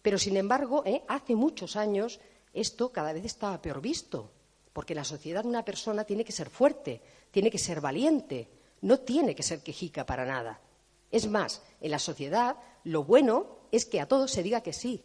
Pero, 0.00 0.18
sin 0.18 0.36
embargo, 0.36 0.84
¿eh? 0.86 1.02
hace 1.08 1.34
muchos 1.34 1.74
años 1.74 2.20
esto 2.54 2.92
cada 2.92 3.12
vez 3.12 3.24
estaba 3.24 3.60
peor 3.60 3.80
visto. 3.80 4.30
Porque 4.72 4.94
la 4.94 5.04
sociedad 5.04 5.42
de 5.42 5.48
una 5.48 5.64
persona 5.64 6.04
tiene 6.04 6.24
que 6.24 6.32
ser 6.32 6.50
fuerte, 6.50 7.00
tiene 7.30 7.50
que 7.50 7.58
ser 7.58 7.80
valiente, 7.80 8.48
no 8.82 9.00
tiene 9.00 9.34
que 9.34 9.42
ser 9.42 9.60
quejica 9.60 10.06
para 10.06 10.24
nada. 10.24 10.60
Es 11.10 11.28
más, 11.28 11.62
en 11.80 11.90
la 11.90 11.98
sociedad 11.98 12.56
lo 12.84 13.04
bueno 13.04 13.46
es 13.72 13.84
que 13.86 14.00
a 14.00 14.06
todo 14.06 14.28
se 14.28 14.42
diga 14.42 14.60
que 14.60 14.72
sí 14.72 15.04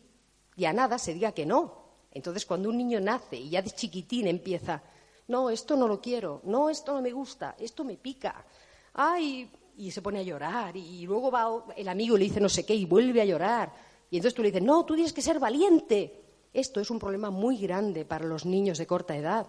y 0.55 0.65
a 0.65 0.73
nada 0.73 0.97
se 0.97 1.13
diga 1.13 1.31
que 1.31 1.45
no. 1.45 1.81
Entonces, 2.11 2.45
cuando 2.45 2.69
un 2.69 2.77
niño 2.77 2.99
nace 2.99 3.37
y 3.37 3.49
ya 3.49 3.61
de 3.61 3.71
chiquitín 3.71 4.27
empieza, 4.27 4.83
no, 5.27 5.49
esto 5.49 5.77
no 5.77 5.87
lo 5.87 6.01
quiero, 6.01 6.41
no, 6.43 6.69
esto 6.69 6.93
no 6.93 7.01
me 7.01 7.11
gusta, 7.11 7.55
esto 7.57 7.83
me 7.83 7.95
pica, 7.95 8.45
ay, 8.93 9.49
y 9.77 9.91
se 9.91 10.01
pone 10.01 10.19
a 10.19 10.23
llorar, 10.23 10.75
y 10.75 11.05
luego 11.05 11.31
va 11.31 11.65
el 11.77 11.87
amigo 11.87 12.17
y 12.17 12.19
le 12.19 12.25
dice 12.25 12.41
no 12.41 12.49
sé 12.49 12.65
qué 12.65 12.75
y 12.75 12.85
vuelve 12.85 13.21
a 13.21 13.25
llorar, 13.25 13.71
y 14.11 14.17
entonces 14.17 14.35
tú 14.35 14.41
le 14.41 14.49
dices, 14.49 14.61
no, 14.61 14.85
tú 14.85 14.95
tienes 14.95 15.13
que 15.13 15.21
ser 15.21 15.39
valiente. 15.39 16.21
Esto 16.53 16.81
es 16.81 16.91
un 16.91 16.99
problema 16.99 17.31
muy 17.31 17.57
grande 17.57 18.03
para 18.03 18.25
los 18.25 18.45
niños 18.45 18.77
de 18.77 18.85
corta 18.85 19.15
edad, 19.15 19.47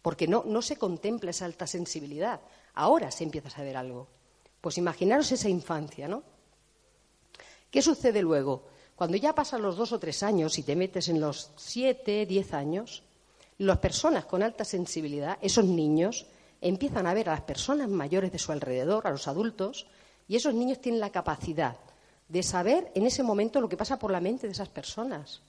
porque 0.00 0.28
no, 0.28 0.44
no 0.46 0.62
se 0.62 0.76
contempla 0.76 1.30
esa 1.30 1.44
alta 1.44 1.66
sensibilidad. 1.66 2.40
Ahora 2.74 3.10
se 3.10 3.24
empieza 3.24 3.48
a 3.48 3.50
saber 3.50 3.76
algo. 3.76 4.06
Pues 4.60 4.78
imaginaros 4.78 5.32
esa 5.32 5.48
infancia, 5.48 6.08
¿no? 6.08 6.22
¿Qué 7.70 7.82
sucede 7.82 8.20
luego? 8.22 8.66
Cuando 8.96 9.16
ya 9.16 9.34
pasan 9.34 9.62
los 9.62 9.76
dos 9.76 9.92
o 9.92 9.98
tres 9.98 10.22
años 10.22 10.58
y 10.58 10.62
te 10.62 10.76
metes 10.76 11.08
en 11.08 11.20
los 11.20 11.52
siete, 11.56 12.26
diez 12.26 12.52
años, 12.52 13.02
las 13.58 13.78
personas 13.78 14.26
con 14.26 14.42
alta 14.42 14.64
sensibilidad, 14.64 15.38
esos 15.40 15.64
niños, 15.64 16.26
empiezan 16.60 17.06
a 17.06 17.14
ver 17.14 17.28
a 17.28 17.32
las 17.32 17.42
personas 17.42 17.88
mayores 17.88 18.32
de 18.32 18.38
su 18.38 18.52
alrededor, 18.52 19.06
a 19.06 19.10
los 19.10 19.28
adultos, 19.28 19.86
y 20.28 20.36
esos 20.36 20.54
niños 20.54 20.80
tienen 20.80 21.00
la 21.00 21.10
capacidad 21.10 21.76
de 22.28 22.42
saber 22.42 22.92
en 22.94 23.06
ese 23.06 23.22
momento 23.22 23.60
lo 23.60 23.68
que 23.68 23.76
pasa 23.76 23.98
por 23.98 24.12
la 24.12 24.20
mente 24.20 24.46
de 24.46 24.52
esas 24.52 24.68
personas. 24.68 25.42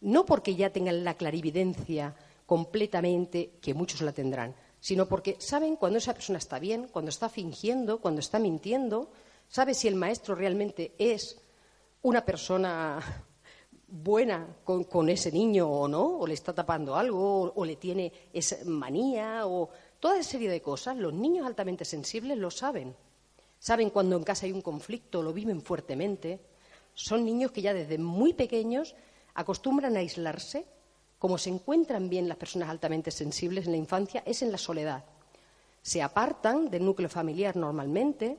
No 0.00 0.24
porque 0.24 0.54
ya 0.54 0.70
tengan 0.70 1.04
la 1.04 1.14
clarividencia 1.14 2.14
completamente, 2.46 3.58
que 3.60 3.74
muchos 3.74 4.00
la 4.00 4.12
tendrán, 4.12 4.54
sino 4.80 5.06
porque 5.06 5.36
saben 5.38 5.76
cuando 5.76 5.98
esa 5.98 6.14
persona 6.14 6.38
está 6.38 6.58
bien, 6.58 6.88
cuando 6.88 7.10
está 7.10 7.28
fingiendo, 7.28 8.00
cuando 8.00 8.20
está 8.20 8.38
mintiendo, 8.38 9.10
sabe 9.48 9.74
si 9.74 9.88
el 9.88 9.94
maestro 9.94 10.34
realmente 10.34 10.94
es 10.98 11.40
una 12.02 12.24
persona 12.24 13.26
buena 13.86 14.46
con, 14.64 15.08
ese 15.08 15.32
niño 15.32 15.68
o 15.68 15.88
no, 15.88 16.18
o 16.18 16.26
le 16.26 16.34
está 16.34 16.54
tapando 16.54 16.94
algo, 16.96 17.52
o, 17.54 17.64
le 17.64 17.76
tiene 17.76 18.12
esa 18.32 18.56
manía, 18.64 19.46
o 19.46 19.68
toda 19.98 20.18
esa 20.18 20.30
serie 20.30 20.50
de 20.50 20.62
cosas, 20.62 20.96
los 20.96 21.12
niños 21.12 21.46
altamente 21.46 21.84
sensibles 21.84 22.38
lo 22.38 22.50
saben. 22.50 22.94
Saben 23.58 23.90
cuando 23.90 24.16
en 24.16 24.24
casa 24.24 24.46
hay 24.46 24.52
un 24.52 24.62
conflicto, 24.62 25.22
lo 25.22 25.34
viven 25.34 25.60
fuertemente. 25.60 26.40
Son 26.94 27.24
niños 27.24 27.52
que 27.52 27.60
ya 27.62 27.74
desde 27.74 27.98
muy 27.98 28.32
pequeños 28.32 28.94
acostumbran 29.34 29.96
a 29.96 30.00
aislarse. 30.00 30.64
Como 31.20 31.36
se 31.36 31.50
encuentran 31.50 32.08
bien 32.08 32.28
las 32.28 32.38
personas 32.38 32.70
altamente 32.70 33.10
sensibles 33.10 33.66
en 33.66 33.72
la 33.72 33.76
infancia, 33.76 34.22
es 34.24 34.40
en 34.40 34.50
la 34.50 34.56
soledad. 34.56 35.04
Se 35.82 36.00
apartan 36.00 36.70
del 36.70 36.82
núcleo 36.82 37.10
familiar 37.10 37.56
normalmente, 37.56 38.38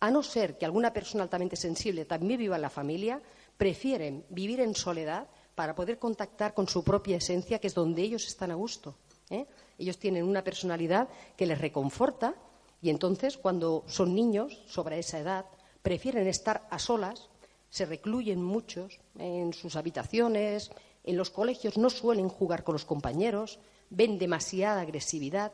a 0.00 0.10
no 0.10 0.22
ser 0.22 0.58
que 0.58 0.66
alguna 0.66 0.92
persona 0.92 1.22
altamente 1.22 1.56
sensible 1.56 2.04
también 2.04 2.38
viva 2.38 2.56
en 2.56 2.62
la 2.62 2.68
familia, 2.68 3.22
prefieren 3.56 4.26
vivir 4.28 4.60
en 4.60 4.74
soledad 4.74 5.28
para 5.54 5.74
poder 5.74 5.98
contactar 5.98 6.52
con 6.52 6.68
su 6.68 6.84
propia 6.84 7.16
esencia, 7.16 7.58
que 7.58 7.68
es 7.68 7.74
donde 7.74 8.02
ellos 8.02 8.26
están 8.26 8.50
a 8.50 8.54
gusto. 8.54 8.98
¿eh? 9.30 9.46
Ellos 9.78 9.98
tienen 9.98 10.24
una 10.24 10.44
personalidad 10.44 11.08
que 11.38 11.46
les 11.46 11.58
reconforta 11.58 12.34
y 12.82 12.90
entonces, 12.90 13.38
cuando 13.38 13.82
son 13.86 14.14
niños, 14.14 14.62
sobre 14.66 14.98
esa 14.98 15.20
edad, 15.20 15.46
prefieren 15.80 16.26
estar 16.26 16.68
a 16.70 16.78
solas, 16.78 17.30
se 17.70 17.86
recluyen 17.86 18.42
muchos 18.42 19.00
en 19.18 19.54
sus 19.54 19.74
habitaciones, 19.76 20.70
en 21.04 21.16
los 21.16 21.30
colegios 21.30 21.76
no 21.76 21.90
suelen 21.90 22.28
jugar 22.28 22.64
con 22.64 22.72
los 22.72 22.84
compañeros, 22.84 23.58
ven 23.90 24.18
demasiada 24.18 24.80
agresividad, 24.80 25.52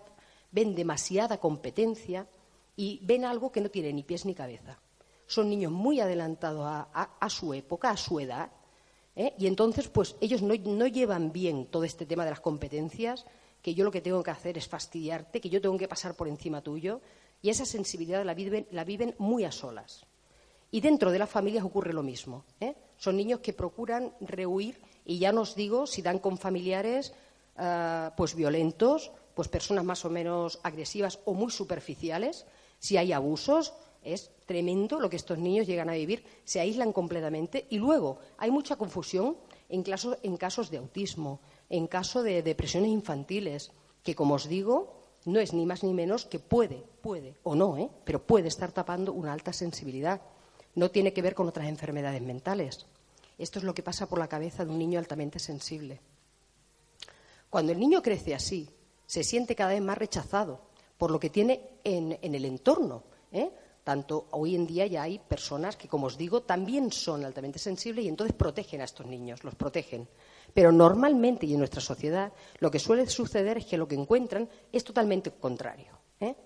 ven 0.53 0.75
demasiada 0.75 1.39
competencia 1.39 2.27
y 2.77 3.01
ven 3.03 3.25
algo 3.25 3.53
que 3.53 3.61
no 3.61 3.71
tiene 3.71 3.93
ni 3.93 4.03
pies 4.03 4.25
ni 4.25 4.35
cabeza. 4.35 4.81
Son 5.27 5.49
niños 5.49 5.73
muy 5.73 6.01
adelantados 6.01 6.65
a, 6.67 7.29
su 7.29 7.55
época, 7.55 7.91
a 7.91 7.97
su 7.97 8.19
edad, 8.19 8.51
¿eh? 9.15 9.35
y 9.39 9.47
entonces 9.47 9.89
pues 9.89 10.17
ellos 10.21 10.43
no, 10.43 10.55
llevan 10.87 11.33
bien 11.33 11.67
todo 11.67 11.85
este 11.85 12.07
tema 12.07 12.25
de 12.25 12.31
las 12.31 12.41
competencias, 12.41 13.27
que 13.63 13.75
yo 13.75 13.85
lo 13.85 13.91
que 13.91 14.01
tengo 14.01 14.23
que 14.23 14.31
hacer 14.31 14.57
es 14.57 14.67
fastidiarte, 14.67 15.41
que 15.41 15.51
yo 15.51 15.61
tengo 15.61 15.77
que 15.77 15.89
pasar 15.89 16.15
por 16.15 16.27
encima 16.27 16.63
tuyo, 16.63 17.01
y 17.43 17.51
esa 17.51 17.65
sensibilidad 17.65 18.25
la 18.25 18.35
viven, 18.35 18.67
la 18.71 18.85
viven 18.85 19.15
muy 19.19 19.45
a 19.45 19.53
solas. 19.53 20.07
Y 20.71 20.81
dentro 20.81 21.11
de 21.11 21.19
las 21.19 21.31
familias 21.31 21.65
ocurre 21.65 21.93
lo 21.93 22.03
mismo. 22.03 22.45
¿eh? 22.61 22.75
Son 23.01 23.17
niños 23.17 23.41
que 23.41 23.57
procuran 23.57 24.13
rehuir, 24.21 24.77
y 25.07 25.19
ya 25.19 25.33
nos 25.33 25.57
digo 25.57 25.89
si 25.89 26.03
dan 26.03 26.21
con 26.21 26.37
familiares 26.37 27.15
ah, 27.57 28.13
pues 28.15 28.35
violentos, 28.37 29.11
pues 29.33 29.49
personas 29.49 29.85
más 29.85 30.05
o 30.05 30.11
menos 30.11 30.61
agresivas 30.63 31.19
o 31.25 31.33
muy 31.33 31.51
superficiales, 31.51 32.45
si 32.79 32.99
hay 32.99 33.13
abusos, 33.13 33.73
es 34.05 34.31
tremendo 34.45 35.01
lo 35.01 35.09
que 35.09 35.17
estos 35.17 35.39
niños 35.39 35.67
llegan 35.67 35.89
a 35.89 35.95
vivir, 35.95 36.25
se 36.45 36.61
aíslan 36.61 36.93
completamente 36.93 37.67
y 37.71 37.79
luego 37.79 38.19
hay 38.37 38.51
mucha 38.51 38.77
confusión 38.77 39.39
en, 39.71 39.83
casos, 39.83 40.71
de 40.71 40.77
autismo, 40.77 41.41
en 41.71 41.87
caso 41.87 42.23
de 42.23 42.43
depresiones 42.43 42.91
infantiles, 42.91 43.73
que 44.03 44.15
como 44.15 44.35
os 44.35 44.47
digo, 44.47 44.93
no 45.25 45.41
es 45.41 45.55
ni 45.55 45.65
más 45.65 45.85
ni 45.85 45.95
menos 45.95 46.27
que 46.27 46.39
puede, 46.39 46.85
puede 47.01 47.35
o 47.45 47.55
no, 47.55 47.79
¿eh? 47.79 47.89
pero 48.05 48.27
puede 48.27 48.49
estar 48.49 48.73
tapando 48.73 49.15
una 49.15 49.33
alta 49.33 49.55
sensibilidad. 49.55 50.21
No 50.75 50.91
tiene 50.91 51.13
que 51.13 51.23
ver 51.23 51.35
con 51.35 51.49
otras 51.49 51.69
enfermedades 51.69 52.23
mentales. 52.23 52.87
Esto 53.39 53.59
es 53.59 53.65
lo 53.65 53.75
que 53.75 53.83
pasa 53.83 54.07
por 54.07 54.19
la 54.19 54.29
cabeza 54.29 54.65
de 54.65 54.71
un 54.71 54.79
niño 54.79 54.99
altamente 54.99 55.39
sensible. 55.39 56.01
Cuando 57.49 57.73
el 57.73 57.81
niño 57.81 58.03
crece 58.03 58.35
así, 58.35 58.69
se 59.07 59.25
siente 59.25 59.57
cada 59.57 59.73
vez 59.73 59.83
más 59.83 59.99
rechazado, 59.99 60.61
por 60.97 61.11
lo 61.11 61.19
que 61.19 61.31
tiene 61.31 61.79
en, 61.83 62.19
el 62.23 62.45
entorno. 62.45 63.03
¿eh? 63.33 63.51
Tanto 63.83 64.29
hoy 64.33 64.55
en 64.55 64.67
día 64.67 64.87
ya 64.87 65.03
hay 65.03 65.19
personas 65.19 65.77
que, 65.77 65.89
como 65.89 66.07
os 66.07 66.17
digo, 66.17 66.43
también 66.43 66.93
son 66.93 67.25
altamente 67.25 67.59
sensibles 67.59 68.05
y 68.05 68.09
entonces 68.09 68.37
protegen 68.37 68.83
a 68.83 68.85
estos 68.85 69.07
niños, 69.07 69.43
los 69.43 69.55
protegen. 69.55 70.07
Pero 70.53 70.71
normalmente 70.71 71.47
y 71.47 71.55
en 71.55 71.59
nuestra 71.59 71.81
sociedad 71.81 72.33
lo 72.59 72.71
que 72.71 72.79
suele 72.79 73.09
suceder 73.09 73.59
es 73.59 73.67
que 73.67 73.79
lo 73.79 73.89
que 73.89 73.95
encuentran 73.95 74.49
es 74.71 74.85
totalmente 74.85 75.33
contrario. 75.33 75.99
¿eh? 76.21 76.37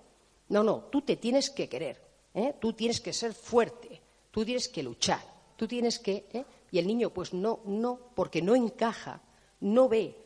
No, 0.49 0.63
no, 0.63 0.85
tú 0.85 1.03
te 1.03 1.17
tienes 1.17 1.51
que 1.51 1.69
querer, 1.69 2.01
¿eh? 2.33 2.55
tú 2.61 2.73
tienes 2.73 3.01
que 3.01 3.13
ser 3.13 3.35
fuerte, 3.35 3.94
tú 4.35 4.45
tienes 4.45 4.69
que 4.69 4.83
luchar, 4.83 5.21
tú 5.55 5.69
tienes 5.69 6.01
que. 6.01 6.45
Y 6.73 6.81
el 6.81 6.89
niño, 6.89 7.11
pues 7.11 7.33
no, 7.33 7.61
no, 7.67 8.01
porque 8.17 8.43
no 8.43 8.57
encaja, 8.57 9.21
no 9.61 9.89
ve 9.89 10.17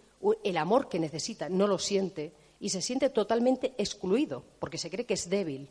el 0.42 0.56
amor 0.56 0.88
que 0.88 0.98
necesita, 0.98 1.50
no 1.50 1.66
lo 1.66 1.78
siente 1.78 2.32
y 2.58 2.70
se 2.70 2.80
siente 2.80 3.10
totalmente 3.10 3.74
excluido 3.76 4.42
porque 4.58 4.78
se 4.78 4.88
cree 4.88 5.04
que 5.04 5.12
es 5.12 5.28
débil 5.28 5.68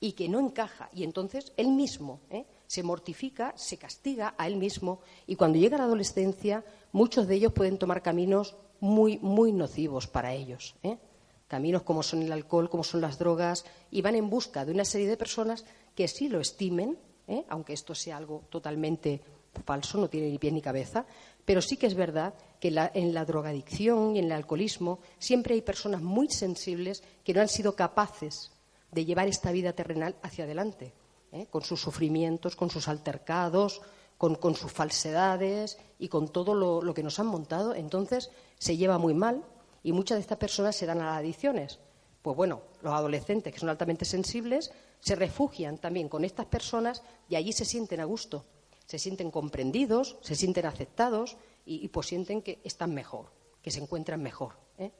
y 0.00 0.12
que 0.12 0.28
no 0.28 0.40
encaja. 0.40 0.90
Y 0.92 1.04
entonces 1.04 1.52
él 1.56 1.68
mismo 1.68 2.18
¿eh? 2.28 2.44
se 2.66 2.82
mortifica, 2.82 3.54
se 3.56 3.76
castiga 3.76 4.34
a 4.36 4.48
él 4.48 4.56
mismo 4.56 4.98
y 5.28 5.36
cuando 5.36 5.56
llega 5.56 5.78
la 5.78 5.84
adolescencia 5.84 6.64
muchos 6.90 7.28
de 7.28 7.36
ellos 7.36 7.52
pueden 7.52 7.78
tomar 7.78 8.02
caminos 8.02 8.56
muy, 8.80 9.18
muy 9.18 9.52
nocivos 9.52 10.08
para 10.08 10.34
ellos. 10.34 10.74
¿eh? 10.82 10.98
Caminos 11.46 11.82
como 11.82 12.02
son 12.02 12.24
el 12.24 12.32
alcohol, 12.32 12.68
como 12.68 12.82
son 12.82 13.00
las 13.00 13.20
drogas, 13.20 13.64
y 13.92 14.02
van 14.02 14.16
en 14.16 14.28
busca 14.28 14.64
de 14.64 14.72
una 14.72 14.84
serie 14.84 15.08
de 15.08 15.16
personas 15.16 15.64
que 15.94 16.08
sí 16.08 16.28
lo 16.28 16.40
estimen, 16.40 16.98
¿eh? 17.28 17.44
aunque 17.48 17.72
esto 17.72 17.94
sea 17.94 18.16
algo 18.16 18.44
totalmente 18.50 19.20
falso, 19.64 19.98
no 19.98 20.08
tiene 20.08 20.30
ni 20.30 20.38
pie 20.38 20.52
ni 20.52 20.60
cabeza, 20.60 21.06
pero 21.44 21.62
sí 21.62 21.76
que 21.76 21.86
es 21.86 21.94
verdad 21.94 22.34
que 22.60 22.68
en 22.68 23.14
la 23.14 23.24
drogadicción 23.24 24.16
y 24.16 24.18
en 24.18 24.26
el 24.26 24.32
alcoholismo 24.32 24.98
siempre 25.18 25.54
hay 25.54 25.62
personas 25.62 26.02
muy 26.02 26.28
sensibles 26.28 27.02
que 27.24 27.32
no 27.32 27.40
han 27.40 27.48
sido 27.48 27.74
capaces 27.74 28.52
de 28.90 29.04
llevar 29.04 29.28
esta 29.28 29.52
vida 29.52 29.72
terrenal 29.72 30.16
hacia 30.22 30.44
adelante, 30.44 30.92
¿eh? 31.32 31.46
con 31.50 31.62
sus 31.62 31.80
sufrimientos, 31.80 32.56
con 32.56 32.70
sus 32.70 32.88
altercados, 32.88 33.80
con, 34.18 34.54
sus 34.54 34.72
falsedades 34.72 35.78
y 35.98 36.08
con 36.08 36.28
todo 36.28 36.54
lo, 36.54 36.94
que 36.94 37.02
nos 37.02 37.18
han 37.18 37.26
montado. 37.26 37.74
Entonces 37.74 38.30
se 38.58 38.76
lleva 38.76 38.98
muy 38.98 39.14
mal 39.14 39.44
y 39.82 39.92
muchas 39.92 40.16
de 40.16 40.22
estas 40.22 40.38
personas 40.38 40.76
se 40.76 40.86
dan 40.86 41.00
a 41.00 41.06
las 41.06 41.18
adicciones. 41.18 41.78
Pues 42.22 42.36
bueno, 42.36 42.62
los 42.82 42.92
adolescentes 42.92 43.52
que 43.52 43.60
son 43.60 43.68
altamente 43.68 44.04
sensibles 44.04 44.72
se 45.00 45.14
refugian 45.14 45.78
también 45.78 46.08
con 46.08 46.24
estas 46.24 46.46
personas 46.46 47.02
y 47.28 47.36
allí 47.36 47.52
se 47.52 47.64
sienten 47.64 48.00
a 48.00 48.04
gusto, 48.04 48.44
se 48.86 48.98
sienten 48.98 49.30
comprendidos, 49.30 50.16
se 50.20 50.34
sienten 50.34 50.66
aceptados 50.66 51.36
y, 51.64 51.88
pues 51.88 52.06
sienten 52.06 52.42
que 52.42 52.60
están 52.64 52.94
mejor, 52.94 53.26
que 53.62 53.70
se 53.70 53.80
encuentran 53.80 54.22
mejor. 54.22 54.54
¿eh? 54.78 54.90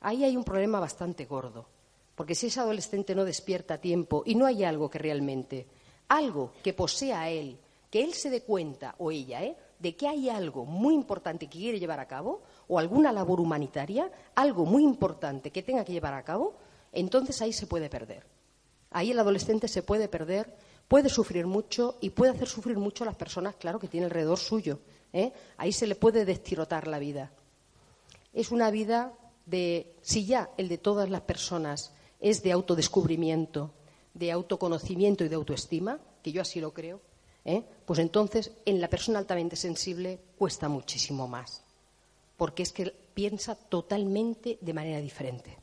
Ahí 0.00 0.24
hay 0.24 0.36
un 0.36 0.44
problema 0.44 0.80
bastante 0.80 1.24
gordo, 1.24 1.66
porque 2.14 2.34
si 2.34 2.46
ese 2.46 2.60
adolescente 2.60 3.14
no 3.14 3.24
despierta 3.24 3.74
a 3.74 3.80
tiempo 3.80 4.22
y 4.24 4.34
no 4.34 4.46
hay 4.46 4.64
algo 4.64 4.88
que 4.88 4.98
realmente, 4.98 5.66
algo 6.08 6.52
que 6.62 6.72
posea 6.72 7.22
a 7.22 7.30
él, 7.30 7.58
que 7.90 8.04
él 8.04 8.14
se 8.14 8.30
dé 8.30 8.42
cuenta, 8.42 8.94
o 8.98 9.10
ella, 9.10 9.42
¿eh? 9.42 9.56
de 9.78 9.96
que 9.96 10.08
hay 10.08 10.28
algo 10.28 10.64
muy 10.64 10.94
importante 10.94 11.46
que 11.46 11.58
quiere 11.58 11.80
llevar 11.80 12.00
a 12.00 12.08
cabo, 12.08 12.42
o 12.68 12.78
alguna 12.78 13.12
labor 13.12 13.40
humanitaria, 13.40 14.10
algo 14.34 14.64
muy 14.66 14.84
importante 14.84 15.50
que 15.50 15.62
tenga 15.62 15.84
que 15.84 15.92
llevar 15.92 16.14
a 16.14 16.24
cabo, 16.24 16.54
entonces 16.92 17.40
ahí 17.42 17.52
se 17.52 17.66
puede 17.66 17.88
perder. 17.88 18.37
Ahí 18.90 19.10
el 19.10 19.18
adolescente 19.18 19.68
se 19.68 19.82
puede 19.82 20.08
perder, 20.08 20.54
puede 20.88 21.08
sufrir 21.08 21.46
mucho 21.46 21.96
y 22.00 22.10
puede 22.10 22.32
hacer 22.32 22.48
sufrir 22.48 22.78
mucho 22.78 23.04
a 23.04 23.06
las 23.06 23.16
personas, 23.16 23.56
claro, 23.56 23.78
que 23.78 23.88
tiene 23.88 24.06
alrededor 24.06 24.38
suyo. 24.38 24.80
¿eh? 25.12 25.32
Ahí 25.56 25.72
se 25.72 25.86
le 25.86 25.94
puede 25.94 26.24
destirotar 26.24 26.86
la 26.86 26.98
vida. 26.98 27.30
Es 28.32 28.50
una 28.50 28.70
vida 28.70 29.12
de, 29.46 29.94
si 30.02 30.24
ya 30.24 30.50
el 30.56 30.68
de 30.68 30.78
todas 30.78 31.10
las 31.10 31.22
personas 31.22 31.92
es 32.20 32.42
de 32.42 32.52
autodescubrimiento, 32.52 33.72
de 34.14 34.32
autoconocimiento 34.32 35.24
y 35.24 35.28
de 35.28 35.36
autoestima, 35.36 35.98
que 36.22 36.32
yo 36.32 36.42
así 36.42 36.60
lo 36.60 36.72
creo, 36.72 37.00
¿eh? 37.44 37.62
pues 37.84 37.98
entonces 37.98 38.52
en 38.64 38.80
la 38.80 38.88
persona 38.88 39.18
altamente 39.18 39.56
sensible 39.56 40.20
cuesta 40.36 40.68
muchísimo 40.68 41.28
más, 41.28 41.62
porque 42.36 42.62
es 42.62 42.72
que 42.72 42.92
piensa 43.14 43.54
totalmente 43.54 44.58
de 44.60 44.74
manera 44.74 45.00
diferente. 45.00 45.57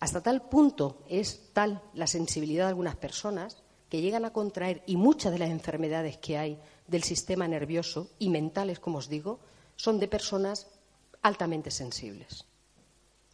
Hasta 0.00 0.22
tal 0.22 0.48
punto 0.48 1.02
es 1.08 1.52
tal 1.52 1.82
la 1.94 2.06
sensibilidad 2.06 2.64
de 2.64 2.70
algunas 2.70 2.96
personas 2.96 3.62
que 3.88 4.00
llegan 4.00 4.24
a 4.24 4.32
contraer, 4.32 4.82
y 4.86 4.96
muchas 4.96 5.32
de 5.32 5.38
las 5.38 5.50
enfermedades 5.50 6.16
que 6.18 6.36
hay 6.36 6.58
del 6.88 7.04
sistema 7.04 7.46
nervioso 7.46 8.10
y 8.18 8.30
mentales, 8.30 8.80
como 8.80 8.98
os 8.98 9.08
digo, 9.08 9.38
son 9.76 10.00
de 10.00 10.08
personas 10.08 10.66
altamente 11.22 11.70
sensibles. 11.70 12.44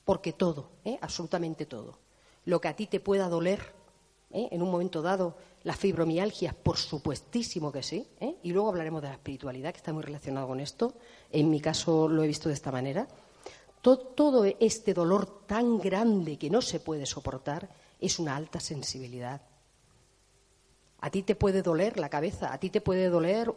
Porque 0.05 0.33
todo, 0.33 0.71
¿eh? 0.85 0.99
absolutamente 1.01 1.65
todo, 1.65 1.99
lo 2.45 2.61
que 2.61 2.69
a 2.69 2.77
ti 2.77 2.87
te 2.87 3.01
pueda 3.01 3.29
doler 3.29 3.61
¿eh? 4.31 4.49
en 4.51 4.63
un 4.63 4.71
momento 4.71 5.01
dado, 5.01 5.37
la 5.65 5.75
fibromialgia, 5.75 6.53
por 6.53 6.77
supuestísimo 6.77 7.71
que 7.71 7.83
sí, 7.83 8.07
¿eh? 8.21 8.37
y 8.43 8.53
luego 8.53 8.69
hablaremos 8.69 9.01
de 9.01 9.09
la 9.09 9.15
espiritualidad, 9.15 9.73
que 9.73 9.79
está 9.79 9.93
muy 9.93 10.03
relacionado 10.03 10.49
con 10.49 10.61
esto, 10.61 10.95
en 11.31 11.51
mi 11.51 11.61
caso 11.61 12.09
lo 12.09 12.23
he 12.25 12.27
visto 12.27 12.49
de 12.49 12.55
esta 12.55 12.73
manera, 12.73 13.07
todo, 13.83 14.45
este 14.45 14.95
dolor 14.95 15.45
tan 15.47 15.79
grande 15.79 16.39
que 16.39 16.49
no 16.49 16.63
se 16.63 16.81
puede 16.81 17.05
soportar 17.05 17.69
es 18.01 18.19
una 18.19 18.37
alta 18.37 18.61
sensibilidad. 18.61 19.43
A 21.01 21.11
ti 21.11 21.23
te 21.23 21.35
puede 21.35 21.63
doler 21.63 21.99
la 21.99 22.09
cabeza, 22.09 22.53
a 22.53 22.59
ti 22.59 22.71
te 22.71 22.81
puede 22.81 23.09
doler 23.09 23.53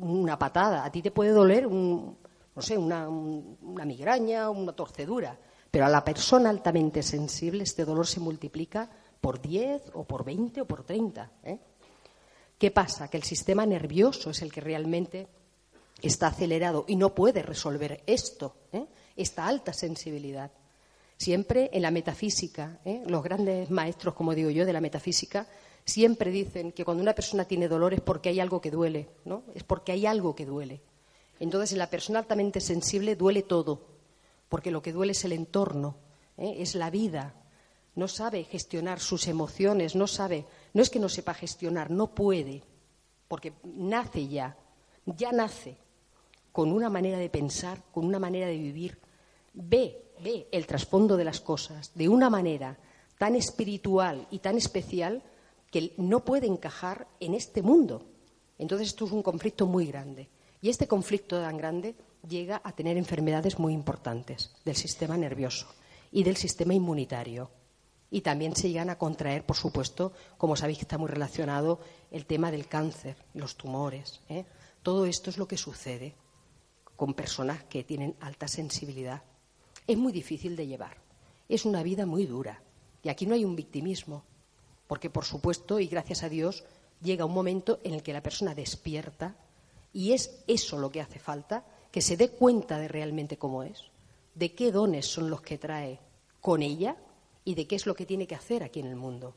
una 0.00 0.38
patada, 0.38 0.84
a 0.84 0.92
ti 0.92 1.02
te 1.02 1.10
puede 1.10 1.32
doler 1.32 1.68
no 1.68 2.62
sé, 2.62 2.78
una, 2.78 3.08
una 3.08 3.84
migraña, 3.84 4.48
una 4.48 4.72
torcedura, 4.72 5.36
pero 5.70 5.86
a 5.86 5.88
la 5.88 6.04
persona 6.04 6.50
altamente 6.50 7.02
sensible 7.02 7.64
este 7.64 7.84
dolor 7.84 8.06
se 8.06 8.20
multiplica 8.20 8.88
por 9.20 9.40
10 9.40 9.90
o 9.94 10.04
por 10.04 10.24
20 10.24 10.60
o 10.60 10.66
por 10.66 10.84
30. 10.84 11.30
¿eh? 11.42 11.58
¿Qué 12.56 12.70
pasa? 12.70 13.08
Que 13.08 13.16
el 13.16 13.24
sistema 13.24 13.66
nervioso 13.66 14.30
es 14.30 14.40
el 14.42 14.52
que 14.52 14.60
realmente 14.60 15.26
está 16.00 16.28
acelerado 16.28 16.84
y 16.86 16.94
no 16.94 17.12
puede 17.12 17.42
resolver 17.42 18.04
esto. 18.06 18.54
¿eh? 18.72 18.86
Esta 19.16 19.46
alta 19.46 19.72
sensibilidad. 19.72 20.50
Siempre 21.16 21.70
en 21.72 21.82
la 21.82 21.90
metafísica, 21.90 22.80
¿eh? 22.84 23.02
los 23.06 23.22
grandes 23.22 23.70
maestros, 23.70 24.14
como 24.14 24.34
digo 24.34 24.50
yo, 24.50 24.66
de 24.66 24.72
la 24.72 24.80
metafísica, 24.80 25.46
siempre 25.84 26.30
dicen 26.30 26.72
que 26.72 26.84
cuando 26.84 27.02
una 27.02 27.14
persona 27.14 27.44
tiene 27.44 27.68
dolor 27.68 27.94
es 27.94 28.00
porque 28.00 28.30
hay 28.30 28.40
algo 28.40 28.60
que 28.60 28.70
duele, 28.70 29.08
¿no? 29.24 29.44
Es 29.54 29.62
porque 29.62 29.92
hay 29.92 30.06
algo 30.06 30.34
que 30.34 30.46
duele. 30.46 30.82
Entonces, 31.38 31.72
en 31.72 31.78
la 31.78 31.90
persona 31.90 32.18
altamente 32.18 32.60
sensible 32.60 33.16
duele 33.16 33.42
todo, 33.42 33.86
porque 34.48 34.70
lo 34.70 34.82
que 34.82 34.92
duele 34.92 35.12
es 35.12 35.24
el 35.24 35.32
entorno, 35.32 35.96
¿eh? 36.36 36.56
es 36.58 36.74
la 36.74 36.90
vida. 36.90 37.34
No 37.94 38.08
sabe 38.08 38.44
gestionar 38.44 38.98
sus 38.98 39.28
emociones, 39.28 39.94
no 39.94 40.08
sabe, 40.08 40.46
no 40.72 40.82
es 40.82 40.90
que 40.90 40.98
no 40.98 41.08
sepa 41.08 41.34
gestionar, 41.34 41.90
no 41.90 42.12
puede, 42.12 42.64
porque 43.28 43.52
nace 43.62 44.26
ya, 44.26 44.56
ya 45.06 45.30
nace 45.30 45.76
con 46.54 46.70
una 46.70 46.88
manera 46.88 47.18
de 47.18 47.28
pensar, 47.28 47.82
con 47.90 48.04
una 48.04 48.20
manera 48.20 48.46
de 48.46 48.56
vivir, 48.56 48.96
ve, 49.54 50.12
ve 50.22 50.46
el 50.52 50.68
trasfondo 50.68 51.16
de 51.16 51.24
las 51.24 51.40
cosas 51.40 51.90
de 51.96 52.08
una 52.08 52.30
manera 52.30 52.78
tan 53.18 53.34
espiritual 53.34 54.28
y 54.30 54.38
tan 54.38 54.56
especial 54.56 55.20
que 55.72 55.94
no 55.96 56.24
puede 56.24 56.46
encajar 56.46 57.08
en 57.18 57.34
este 57.34 57.60
mundo. 57.60 58.06
Entonces 58.56 58.86
esto 58.86 59.04
es 59.04 59.10
un 59.10 59.24
conflicto 59.24 59.66
muy 59.66 59.86
grande. 59.86 60.28
Y 60.62 60.68
este 60.68 60.86
conflicto 60.86 61.40
tan 61.40 61.56
grande 61.56 61.96
llega 62.28 62.60
a 62.62 62.70
tener 62.70 62.96
enfermedades 62.98 63.58
muy 63.58 63.72
importantes 63.72 64.54
del 64.64 64.76
sistema 64.76 65.16
nervioso 65.16 65.66
y 66.12 66.22
del 66.22 66.36
sistema 66.36 66.72
inmunitario. 66.72 67.50
Y 68.12 68.20
también 68.20 68.54
se 68.54 68.68
llegan 68.68 68.90
a 68.90 68.98
contraer, 68.98 69.44
por 69.44 69.56
supuesto, 69.56 70.12
como 70.38 70.54
sabéis 70.54 70.78
que 70.78 70.84
está 70.84 70.98
muy 70.98 71.08
relacionado, 71.08 71.80
el 72.12 72.26
tema 72.26 72.52
del 72.52 72.68
cáncer, 72.68 73.16
los 73.34 73.56
tumores. 73.56 74.20
¿eh? 74.28 74.44
Todo 74.84 75.04
esto 75.04 75.30
es 75.30 75.36
lo 75.36 75.48
que 75.48 75.56
sucede 75.56 76.14
con 76.96 77.14
personas 77.14 77.64
que 77.64 77.84
tienen 77.84 78.16
alta 78.20 78.48
sensibilidad. 78.48 79.22
Es 79.86 79.96
muy 79.96 80.12
difícil 80.12 80.56
de 80.56 80.66
llevar. 80.66 80.96
Es 81.48 81.64
una 81.64 81.82
vida 81.82 82.06
muy 82.06 82.26
dura. 82.26 82.62
Y 83.02 83.08
aquí 83.08 83.26
no 83.26 83.34
hay 83.34 83.44
un 83.44 83.56
victimismo, 83.56 84.24
porque 84.86 85.10
por 85.10 85.24
supuesto, 85.24 85.80
y 85.80 85.86
gracias 85.86 86.22
a 86.22 86.28
Dios, 86.28 86.64
llega 87.02 87.26
un 87.26 87.34
momento 87.34 87.80
en 87.84 87.94
el 87.94 88.02
que 88.02 88.12
la 88.12 88.22
persona 88.22 88.54
despierta 88.54 89.36
y 89.92 90.12
es 90.12 90.42
eso 90.46 90.78
lo 90.78 90.90
que 90.90 91.00
hace 91.00 91.18
falta, 91.18 91.64
que 91.90 92.00
se 92.00 92.16
dé 92.16 92.30
cuenta 92.30 92.78
de 92.78 92.88
realmente 92.88 93.36
cómo 93.36 93.62
es, 93.62 93.84
de 94.34 94.54
qué 94.54 94.72
dones 94.72 95.06
son 95.06 95.30
los 95.30 95.42
que 95.42 95.58
trae 95.58 96.00
con 96.40 96.62
ella 96.62 96.96
y 97.44 97.54
de 97.54 97.66
qué 97.66 97.76
es 97.76 97.86
lo 97.86 97.94
que 97.94 98.06
tiene 98.06 98.26
que 98.26 98.34
hacer 98.34 98.62
aquí 98.62 98.80
en 98.80 98.86
el 98.86 98.96
mundo. 98.96 99.34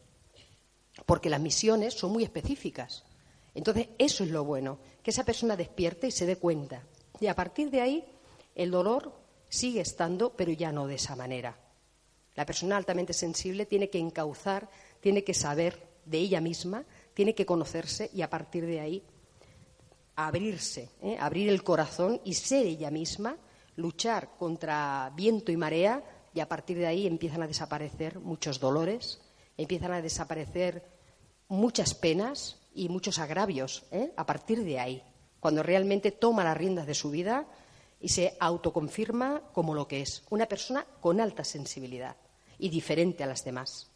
Porque 1.06 1.30
las 1.30 1.42
misiones 1.42 1.94
son 1.94 2.12
muy 2.12 2.24
específicas. 2.24 3.04
Entonces, 3.54 3.90
eso 3.98 4.24
es 4.24 4.32
lo 4.32 4.44
bueno, 4.44 4.80
que 5.04 5.12
esa 5.12 5.26
persona 5.26 5.56
despierte 5.56 6.08
y 6.08 6.12
se 6.12 6.26
dé 6.26 6.38
cuenta 6.38 6.84
y 7.20 7.28
a 7.28 7.36
partir 7.36 7.70
de 7.72 7.82
ahí, 7.82 8.06
el 8.56 8.72
dolor 8.72 9.14
sigue 9.50 9.82
estando, 9.82 10.34
pero 10.36 10.52
ya 10.52 10.72
no 10.72 10.88
de 10.88 10.96
esa 10.96 11.16
manera. 11.16 11.58
La 12.36 12.46
persona 12.46 12.78
altamente 12.78 13.14
sensible 13.14 13.66
tiene 13.66 13.90
que 13.90 14.00
encauzar, 14.00 14.70
tiene 15.02 15.24
que 15.24 15.34
saber 15.34 15.88
de 16.06 16.20
ella 16.20 16.42
misma, 16.42 16.86
tiene 17.14 17.34
que 17.34 17.46
conocerse 17.46 18.10
y 18.14 18.22
a 18.22 18.30
partir 18.30 18.66
de 18.66 18.80
ahí 18.80 19.04
abrirse, 20.16 20.90
¿eh? 21.02 21.18
abrir 21.20 21.50
el 21.50 21.64
corazón 21.64 22.22
y 22.24 22.34
ser 22.34 22.66
ella 22.66 22.92
misma, 22.92 23.38
luchar 23.76 24.36
contra 24.38 25.12
viento 25.16 25.52
y 25.52 25.58
marea 25.58 26.04
y 26.34 26.40
a 26.40 26.48
partir 26.48 26.78
de 26.78 26.88
ahí 26.88 27.08
empiezan 27.08 27.44
a 27.44 27.48
desaparecer 27.48 28.20
muchos 28.20 28.60
dolores, 28.60 29.20
empiezan 29.58 29.92
a 29.94 30.02
desaparecer 30.02 30.84
muchas 31.48 31.94
penas 31.96 32.60
y 32.74 32.90
muchos 32.90 33.20
agravios 33.20 33.86
¿eh? 33.92 34.14
a 34.16 34.26
partir 34.26 34.64
de 34.64 34.80
ahí 34.80 35.04
cuando 35.48 35.64
realmente 35.64 36.12
toma 36.12 36.44
las 36.44 36.58
riendas 36.58 36.86
de 36.86 36.94
su 36.94 37.10
vida 37.10 37.48
y 38.02 38.10
se 38.10 38.36
autoconfirma 38.38 39.44
como 39.54 39.74
lo 39.74 39.88
que 39.88 40.02
es, 40.02 40.24
una 40.30 40.46
persona 40.46 40.86
con 41.00 41.22
alta 41.22 41.46
sensibilidad 41.46 42.18
y 42.60 42.68
diferente 42.68 43.24
a 43.24 43.28
las 43.28 43.46
demás, 43.46 43.90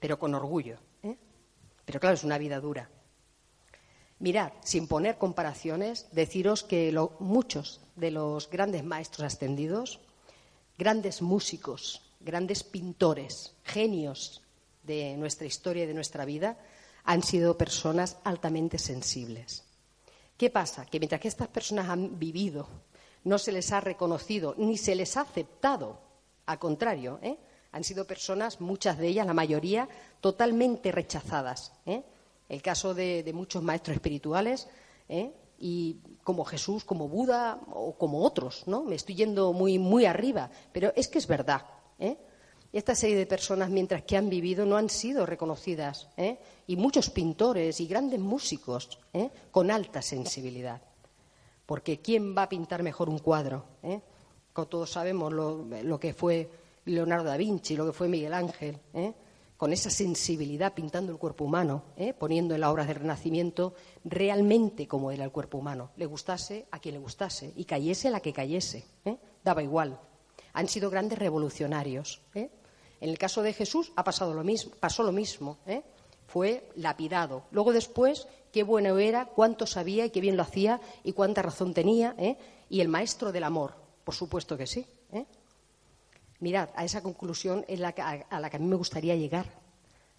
pero 0.00 0.18
con 0.18 0.34
orgullo. 0.34 0.80
¿eh? 1.04 1.16
Pero 1.84 2.00
claro, 2.00 2.16
es 2.16 2.24
una 2.24 2.36
vida 2.36 2.58
dura. 2.58 2.90
Mirad, 4.18 4.50
sin 4.64 4.88
poner 4.88 5.18
comparaciones, 5.18 6.08
deciros 6.10 6.64
que 6.64 6.92
muchos 7.20 7.80
de 7.94 8.10
los 8.10 8.50
grandes 8.50 8.82
maestros 8.82 9.24
ascendidos, 9.24 10.00
grandes 10.78 11.22
músicos, 11.22 12.10
grandes 12.18 12.64
pintores, 12.64 13.54
genios 13.62 14.42
de 14.82 15.16
nuestra 15.16 15.46
historia 15.46 15.84
y 15.84 15.86
de 15.86 15.94
nuestra 15.94 16.24
vida, 16.24 16.58
han 17.04 17.22
sido 17.22 17.56
personas 17.56 18.16
altamente 18.24 18.78
sensibles. 18.78 19.67
¿Qué 20.38 20.50
pasa? 20.50 20.86
Que 20.86 21.00
mientras 21.00 21.20
que 21.20 21.26
estas 21.26 21.48
personas 21.48 21.88
han 21.88 22.16
vivido 22.16 22.68
no 23.24 23.38
se 23.38 23.50
les 23.50 23.72
ha 23.72 23.80
reconocido 23.80 24.54
ni 24.56 24.78
se 24.78 24.94
les 24.94 25.16
ha 25.16 25.22
aceptado. 25.22 25.98
Al 26.46 26.60
contrario, 26.60 27.18
¿eh? 27.22 27.36
han 27.72 27.82
sido 27.82 28.06
personas, 28.06 28.60
muchas 28.60 28.98
de 28.98 29.08
ellas, 29.08 29.26
la 29.26 29.34
mayoría, 29.34 29.88
totalmente 30.20 30.92
rechazadas. 30.92 31.72
¿eh? 31.84 32.04
El 32.48 32.62
caso 32.62 32.94
de, 32.94 33.28
muchos 33.34 33.64
maestros 33.64 33.96
espirituales, 33.96 34.68
¿eh? 35.08 35.32
y 35.58 35.96
como 36.22 36.44
Jesús, 36.44 36.84
como 36.84 37.08
Buda 37.08 37.60
o 37.72 37.98
como 37.98 38.22
otros, 38.22 38.62
¿no? 38.66 38.84
Me 38.84 38.94
estoy 38.94 39.16
yendo 39.16 39.52
muy, 39.52 39.80
muy 39.80 40.06
arriba, 40.06 40.50
pero 40.72 40.92
es 40.94 41.08
que 41.08 41.18
es 41.18 41.26
verdad. 41.26 41.66
Esta 42.72 42.94
serie 42.94 43.16
de 43.16 43.26
personas, 43.26 43.70
mientras 43.70 44.02
que 44.02 44.16
han 44.16 44.28
vivido, 44.28 44.66
no 44.66 44.76
han 44.76 44.90
sido 44.90 45.24
reconocidas. 45.24 46.08
Y 46.66 46.76
muchos 46.76 47.10
pintores 47.10 47.80
y 47.80 47.86
grandes 47.86 48.20
músicos 48.20 48.98
con 49.50 49.70
alta 49.70 50.02
sensibilidad. 50.02 50.82
Porque 51.64 52.00
¿quién 52.00 52.36
va 52.36 52.42
a 52.42 52.48
pintar 52.48 52.82
mejor 52.82 53.08
un 53.08 53.18
cuadro? 53.18 53.64
Como 54.52 54.68
todos 54.68 54.90
sabemos 54.90 55.32
lo 55.32 55.98
que 55.98 56.12
fue 56.12 56.50
Leonardo 56.88 57.24
da 57.24 57.36
Vinci, 57.36 57.76
lo 57.76 57.86
que 57.86 57.92
fue 57.92 58.08
Miguel 58.08 58.34
Ángel, 58.34 58.78
¿eh? 58.94 59.12
con 59.56 59.72
esa 59.72 59.90
sensibilidad 59.90 60.72
pintando 60.72 61.12
el 61.12 61.18
cuerpo 61.18 61.44
humano, 61.44 61.82
¿eh? 61.96 62.14
poniendo 62.14 62.54
en 62.54 62.60
las 62.60 62.70
obras 62.70 62.86
del 62.86 62.96
Renacimiento 62.96 63.74
realmente 64.04 64.86
como 64.86 65.10
era 65.10 65.24
el 65.24 65.32
cuerpo 65.32 65.58
humano, 65.58 65.90
le 65.96 66.06
gustase 66.06 66.66
a 66.70 66.78
quien 66.78 66.94
le 66.94 67.00
gustase 67.00 67.52
y 67.56 67.64
cayese 67.64 68.10
la 68.10 68.20
que 68.20 68.32
cayese, 68.32 68.84
¿eh? 69.04 69.16
daba 69.44 69.62
igual. 69.62 69.98
Han 70.54 70.68
sido 70.68 70.90
grandes 70.90 71.18
revolucionarios. 71.18 72.22
En 73.00 73.10
el 73.10 73.18
caso 73.18 73.42
de 73.42 73.52
Jesús 73.52 73.92
ha 73.96 74.04
pasado 74.04 74.34
lo 74.34 74.44
mismo, 74.44 74.72
pasó 74.80 75.02
lo 75.02 75.12
mismo, 75.12 75.58
fue 76.26 76.68
lapidado. 76.76 77.44
Luego 77.50 77.72
después, 77.72 78.26
qué 78.52 78.62
bueno 78.62 78.98
era, 78.98 79.26
cuánto 79.26 79.66
sabía 79.66 80.06
y 80.06 80.10
qué 80.10 80.20
bien 80.20 80.36
lo 80.36 80.42
hacía 80.42 80.80
y 81.04 81.12
cuánta 81.12 81.42
razón 81.42 81.74
tenía, 81.74 82.16
y 82.68 82.80
el 82.80 82.88
maestro 82.88 83.32
del 83.32 83.44
amor, 83.44 83.74
por 84.04 84.14
supuesto 84.14 84.56
que 84.56 84.66
sí. 84.66 84.86
Mirad, 86.40 86.68
a 86.76 86.84
esa 86.84 87.02
conclusión 87.02 87.64
es 87.66 87.80
la 87.80 87.88
a, 88.30 88.40
la 88.40 88.50
que 88.50 88.56
a 88.56 88.60
mí 88.60 88.66
me 88.66 88.76
gustaría 88.76 89.16
llegar. 89.16 89.46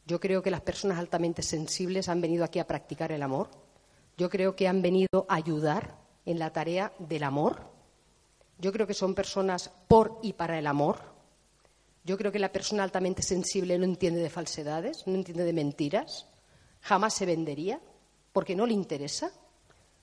Yo 0.06 0.20
creo 0.20 0.42
que 0.42 0.52
las 0.52 0.62
personas 0.62 0.98
altamente 0.98 1.42
sensibles 1.42 2.10
han 2.10 2.20
venido 2.20 2.44
aquí 2.44 2.60
a 2.60 2.68
practicar 2.68 3.12
el 3.12 3.24
amor. 3.24 3.50
Yo 4.18 4.30
creo 4.30 4.56
que 4.56 4.68
han 4.68 4.82
venido 4.82 5.26
a 5.30 5.36
ayudar 5.36 5.96
en 6.26 6.40
la 6.40 6.52
tarea 6.52 6.92
del 7.00 7.24
amor. 7.24 7.62
Yo 8.58 8.74
creo 8.74 8.86
que 8.86 8.94
son 8.94 9.16
personas 9.16 9.72
por 9.88 10.20
y 10.22 10.34
para 10.34 10.60
el 10.60 10.68
amor. 10.68 11.00
Yo 12.04 12.18
creo 12.18 12.32
que 12.32 12.40
la 12.40 12.52
persona 12.52 12.84
altamente 12.84 13.22
sensible 13.22 13.78
no 13.78 13.86
entiende 13.86 14.22
de 14.22 14.30
falsedades, 14.30 15.06
no 15.06 15.16
entiende 15.16 15.44
de 15.44 15.54
mentiras, 15.54 16.28
jamás 16.82 17.14
se 17.14 17.26
vendería 17.26 17.80
porque 18.32 18.56
no 18.56 18.66
le 18.66 18.74
interesa. 18.74 19.32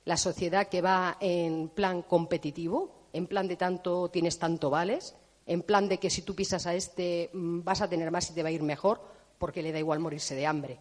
La 0.05 0.17
sociedad 0.17 0.69
que 0.69 0.83
va 0.83 1.17
en 1.21 1.69
plan 1.69 2.03
competitivo, 2.03 3.09
en 3.13 3.27
plan 3.27 3.49
de 3.49 3.57
tanto 3.57 4.09
tienes 4.09 4.39
tanto 4.39 4.71
vales, 4.71 5.17
en 5.47 5.63
plan 5.63 5.89
de 5.89 5.99
que 5.99 6.11
si 6.11 6.23
tú 6.23 6.35
pisas 6.35 6.67
a 6.67 6.75
este 6.75 7.31
mm, 7.33 7.63
vas 7.63 7.81
a 7.81 7.89
tener 7.89 8.11
más 8.11 8.31
y 8.31 8.35
te 8.35 8.43
va 8.43 8.51
a 8.51 8.53
ir 8.53 8.63
mejor, 8.63 9.01
porque 9.39 9.63
le 9.63 9.73
da 9.73 9.79
igual 9.79 10.01
morirse 10.01 10.35
de 10.35 10.47
hambre. 10.47 10.79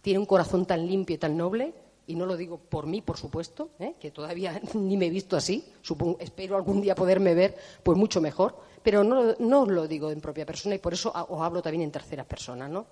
Tiene 0.00 0.18
un 0.18 0.26
corazón 0.26 0.66
tan 0.66 0.86
limpio 0.86 1.14
y 1.14 1.18
tan 1.18 1.36
noble, 1.36 1.74
y 2.12 2.14
no 2.14 2.26
lo 2.26 2.36
digo 2.36 2.58
por 2.58 2.86
mí, 2.86 3.00
por 3.00 3.16
supuesto, 3.16 3.70
¿eh? 3.78 3.94
que 3.98 4.10
todavía 4.10 4.60
ni 4.74 4.98
me 4.98 5.06
he 5.06 5.10
visto 5.10 5.34
así, 5.34 5.64
espero 6.18 6.56
algún 6.56 6.82
día 6.82 6.94
poderme 6.94 7.32
ver 7.34 7.56
pues 7.82 7.96
mucho 7.96 8.20
mejor, 8.20 8.54
pero 8.82 9.02
no, 9.02 9.66
lo 9.66 9.88
digo 9.88 10.10
en 10.10 10.20
propia 10.20 10.44
persona 10.44 10.74
y 10.74 10.78
por 10.78 10.92
eso 10.92 11.10
os 11.10 11.40
hablo 11.40 11.62
también 11.62 11.84
en 11.84 11.90
tercera 11.90 12.24
persona, 12.24 12.68
¿no? 12.68 12.84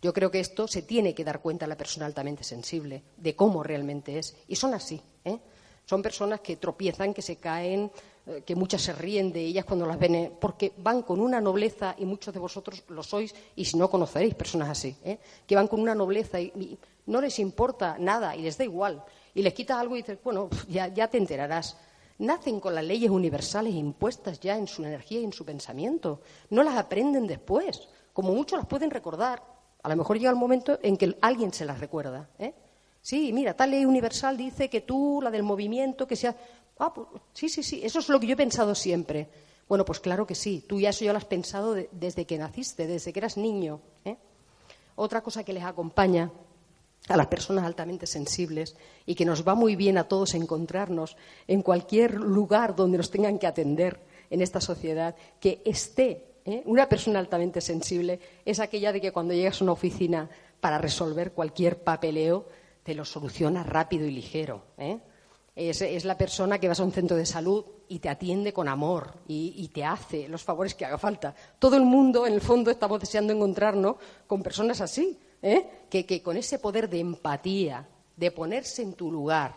Yo 0.00 0.14
creo 0.14 0.30
que 0.30 0.40
esto 0.40 0.66
se 0.66 0.82
tiene 0.82 1.14
que 1.14 1.24
dar 1.24 1.40
cuenta 1.40 1.66
la 1.66 1.76
persona 1.76 2.06
altamente 2.06 2.42
sensible 2.42 3.02
de 3.18 3.36
cómo 3.36 3.62
realmente 3.62 4.18
es. 4.18 4.36
Y 4.48 4.56
son 4.56 4.74
así. 4.74 5.00
¿eh? 5.24 5.38
Son 5.86 6.02
personas 6.02 6.40
que 6.40 6.56
tropiezan, 6.56 7.14
que 7.14 7.22
se 7.22 7.36
caen, 7.36 7.90
eh, 8.26 8.42
que 8.44 8.54
muchas 8.54 8.80
se 8.80 8.94
ríen 8.94 9.32
de 9.32 9.40
ellas 9.40 9.66
cuando 9.66 9.84
las 9.84 9.98
ven, 9.98 10.14
eh, 10.14 10.32
porque 10.40 10.72
van 10.78 11.02
con 11.02 11.20
una 11.20 11.42
nobleza, 11.42 11.94
y 11.98 12.06
muchos 12.06 12.32
de 12.32 12.40
vosotros 12.40 12.82
lo 12.88 13.02
sois, 13.02 13.34
y 13.54 13.66
si 13.66 13.76
no 13.76 13.90
conoceréis 13.90 14.34
personas 14.34 14.70
así, 14.70 14.96
¿eh? 15.04 15.18
que 15.46 15.54
van 15.54 15.68
con 15.68 15.78
una 15.78 15.94
nobleza 15.94 16.40
y, 16.40 16.78
no 17.06 17.20
les 17.20 17.38
importa 17.38 17.96
nada 17.98 18.34
y 18.34 18.40
les 18.40 18.56
da 18.56 18.64
igual. 18.64 19.04
Y 19.34 19.42
les 19.42 19.52
quitas 19.52 19.76
algo 19.76 19.94
y 19.94 20.00
dices, 20.00 20.18
bueno, 20.24 20.48
ya, 20.70 20.88
ya 20.88 21.08
te 21.08 21.18
enterarás. 21.18 21.76
Nacen 22.16 22.60
con 22.60 22.74
las 22.74 22.84
leyes 22.84 23.10
universales 23.10 23.74
impuestas 23.74 24.40
ya 24.40 24.56
en 24.56 24.66
su 24.66 24.82
energía 24.82 25.20
y 25.20 25.24
en 25.24 25.32
su 25.34 25.44
pensamiento. 25.44 26.22
No 26.48 26.62
las 26.62 26.78
aprenden 26.78 27.26
después. 27.26 27.88
Como 28.14 28.32
muchos 28.32 28.58
las 28.58 28.66
pueden 28.66 28.90
recordar. 28.90 29.42
A 29.82 29.88
lo 29.90 29.96
mejor 29.96 30.16
llega 30.16 30.30
el 30.30 30.36
momento 30.36 30.78
en 30.82 30.96
que 30.96 31.14
alguien 31.20 31.52
se 31.52 31.66
las 31.66 31.78
recuerda. 31.78 32.30
Sí, 33.02 33.34
mira, 33.34 33.52
tal 33.52 33.72
ley 33.72 33.84
universal 33.84 34.34
dice 34.34 34.70
que 34.70 34.80
tú, 34.80 35.20
la 35.22 35.30
del 35.30 35.42
movimiento, 35.42 36.06
que 36.06 36.16
sea. 36.16 36.34
Ah, 36.78 36.92
pues, 36.92 37.06
sí, 37.32 37.48
sí, 37.48 37.62
sí, 37.62 37.80
eso 37.84 37.98
es 37.98 38.08
lo 38.08 38.18
que 38.18 38.26
yo 38.26 38.34
he 38.34 38.36
pensado 38.36 38.74
siempre. 38.74 39.28
Bueno, 39.68 39.84
pues 39.84 40.00
claro 40.00 40.26
que 40.26 40.34
sí, 40.34 40.64
tú 40.66 40.80
ya 40.80 40.90
eso 40.90 41.04
ya 41.04 41.12
lo 41.12 41.18
has 41.18 41.24
pensado 41.24 41.74
desde 41.92 42.26
que 42.26 42.38
naciste, 42.38 42.86
desde 42.86 43.12
que 43.12 43.20
eras 43.20 43.36
niño. 43.36 43.80
¿eh? 44.04 44.16
Otra 44.96 45.22
cosa 45.22 45.42
que 45.44 45.52
les 45.52 45.64
acompaña 45.64 46.30
a 47.08 47.16
las 47.16 47.26
personas 47.26 47.64
altamente 47.64 48.06
sensibles 48.06 48.76
y 49.06 49.14
que 49.14 49.24
nos 49.24 49.46
va 49.46 49.54
muy 49.54 49.76
bien 49.76 49.98
a 49.98 50.08
todos 50.08 50.34
encontrarnos 50.34 51.16
en 51.46 51.62
cualquier 51.62 52.14
lugar 52.14 52.74
donde 52.74 52.98
nos 52.98 53.10
tengan 53.10 53.38
que 53.38 53.46
atender 53.46 54.00
en 54.30 54.40
esta 54.40 54.60
sociedad, 54.60 55.14
que 55.38 55.62
esté 55.64 56.34
¿eh? 56.44 56.62
una 56.66 56.88
persona 56.88 57.18
altamente 57.18 57.60
sensible, 57.60 58.20
es 58.44 58.58
aquella 58.58 58.92
de 58.92 59.00
que 59.00 59.12
cuando 59.12 59.34
llegas 59.34 59.60
a 59.60 59.64
una 59.64 59.72
oficina 59.72 60.28
para 60.60 60.78
resolver 60.78 61.32
cualquier 61.32 61.82
papeleo, 61.82 62.46
te 62.82 62.94
lo 62.94 63.04
soluciona 63.04 63.62
rápido 63.62 64.06
y 64.06 64.10
ligero. 64.10 64.62
¿eh? 64.78 64.98
Es, 65.56 66.04
la 66.04 66.18
persona 66.18 66.58
que 66.58 66.66
vas 66.66 66.80
a 66.80 66.84
un 66.84 66.90
centro 66.90 67.16
de 67.16 67.24
salud 67.24 67.64
y 67.88 68.00
te 68.00 68.08
atiende 68.08 68.52
con 68.52 68.66
amor 68.66 69.14
y, 69.28 69.68
te 69.68 69.84
hace 69.84 70.28
los 70.28 70.42
favores 70.42 70.74
que 70.74 70.84
haga 70.84 70.98
falta. 70.98 71.34
Todo 71.60 71.76
el 71.76 71.84
mundo, 71.84 72.26
en 72.26 72.32
el 72.32 72.40
fondo, 72.40 72.72
estamos 72.72 72.98
deseando 72.98 73.32
encontrarnos 73.32 73.96
con 74.26 74.42
personas 74.42 74.80
así, 74.80 75.16
¿eh? 75.40 75.86
que, 75.88 76.22
con 76.22 76.36
ese 76.36 76.58
poder 76.58 76.88
de 76.88 76.98
empatía, 76.98 77.86
de 78.16 78.30
ponerse 78.32 78.82
en 78.82 78.94
tu 78.94 79.12
lugar. 79.12 79.54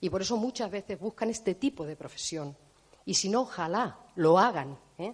Y 0.00 0.10
por 0.10 0.22
eso 0.22 0.36
muchas 0.36 0.70
veces 0.70 0.98
buscan 0.98 1.30
este 1.30 1.56
tipo 1.56 1.84
de 1.84 1.96
profesión. 1.96 2.56
Y 3.04 3.14
si 3.14 3.28
no, 3.28 3.42
ojalá 3.42 3.98
lo 4.14 4.38
hagan. 4.38 4.78
¿eh? 4.98 5.12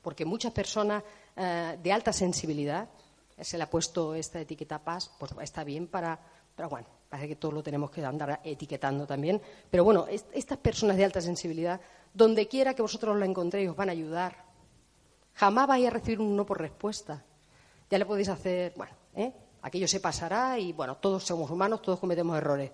Porque 0.00 0.24
muchas 0.24 0.52
personas 0.52 1.02
eh, 1.36 1.78
de 1.82 1.92
alta 1.92 2.14
sensibilidad, 2.14 2.88
se 3.38 3.58
le 3.58 3.64
ha 3.64 3.70
puesto 3.70 4.14
esta 4.14 4.40
etiqueta 4.40 4.82
paz, 4.82 5.10
pues 5.18 5.32
está 5.42 5.64
bien 5.64 5.86
para. 5.86 6.18
Pero 6.54 6.70
bueno, 6.70 6.88
parece 7.08 7.28
que 7.28 7.36
todos 7.36 7.54
lo 7.54 7.62
tenemos 7.62 7.90
que 7.90 8.04
andar 8.04 8.40
etiquetando 8.44 9.06
también. 9.06 9.40
Pero 9.70 9.84
bueno, 9.84 10.06
estas 10.08 10.58
personas 10.58 10.96
de 10.96 11.04
alta 11.04 11.20
sensibilidad, 11.20 11.80
donde 12.12 12.48
quiera 12.48 12.74
que 12.74 12.82
vosotros 12.82 13.16
la 13.18 13.26
encontréis, 13.26 13.70
os 13.70 13.76
van 13.76 13.88
a 13.88 13.92
ayudar. 13.92 14.44
Jamás 15.34 15.66
vais 15.66 15.86
a 15.86 15.90
recibir 15.90 16.20
un 16.20 16.34
no 16.34 16.46
por 16.46 16.60
respuesta. 16.60 17.22
Ya 17.90 17.98
le 17.98 18.06
podéis 18.06 18.28
hacer, 18.28 18.72
bueno, 18.76 18.92
¿eh? 19.14 19.32
aquello 19.62 19.86
se 19.86 20.00
pasará 20.00 20.58
y 20.58 20.72
bueno, 20.72 20.96
todos 20.96 21.24
somos 21.24 21.50
humanos, 21.50 21.82
todos 21.82 22.00
cometemos 22.00 22.36
errores. 22.36 22.70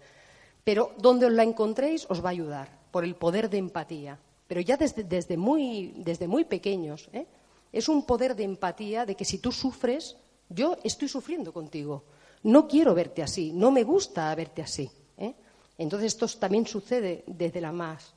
Pero 0.64 0.92
donde 0.98 1.26
os 1.26 1.32
la 1.32 1.42
encontréis 1.42 2.06
os 2.08 2.22
va 2.24 2.28
a 2.28 2.36
ayudar 2.36 2.68
por 2.90 3.04
el 3.04 3.16
poder 3.16 3.50
de 3.50 3.58
empatía. 3.58 4.18
Pero 4.46 4.60
ya 4.60 4.76
desde, 4.76 5.02
desde, 5.02 5.36
muy, 5.36 5.92
desde 5.96 6.28
muy 6.28 6.44
pequeños. 6.44 7.08
¿eh? 7.12 7.26
Es 7.72 7.88
un 7.88 8.04
poder 8.04 8.36
de 8.36 8.44
empatía 8.44 9.06
de 9.06 9.16
que 9.16 9.24
si 9.24 9.38
tú 9.38 9.50
sufres, 9.50 10.16
yo 10.48 10.76
estoy 10.84 11.08
sufriendo 11.08 11.52
contigo. 11.52 12.04
No 12.44 12.66
quiero 12.66 12.94
verte 12.94 13.22
así, 13.22 13.52
no 13.52 13.70
me 13.70 13.84
gusta 13.84 14.34
verte 14.34 14.62
así. 14.62 14.90
¿eh? 15.16 15.34
Entonces 15.78 16.14
esto 16.14 16.26
también 16.38 16.66
sucede 16.66 17.24
desde 17.26 17.60
la 17.60 17.72
más, 17.72 18.14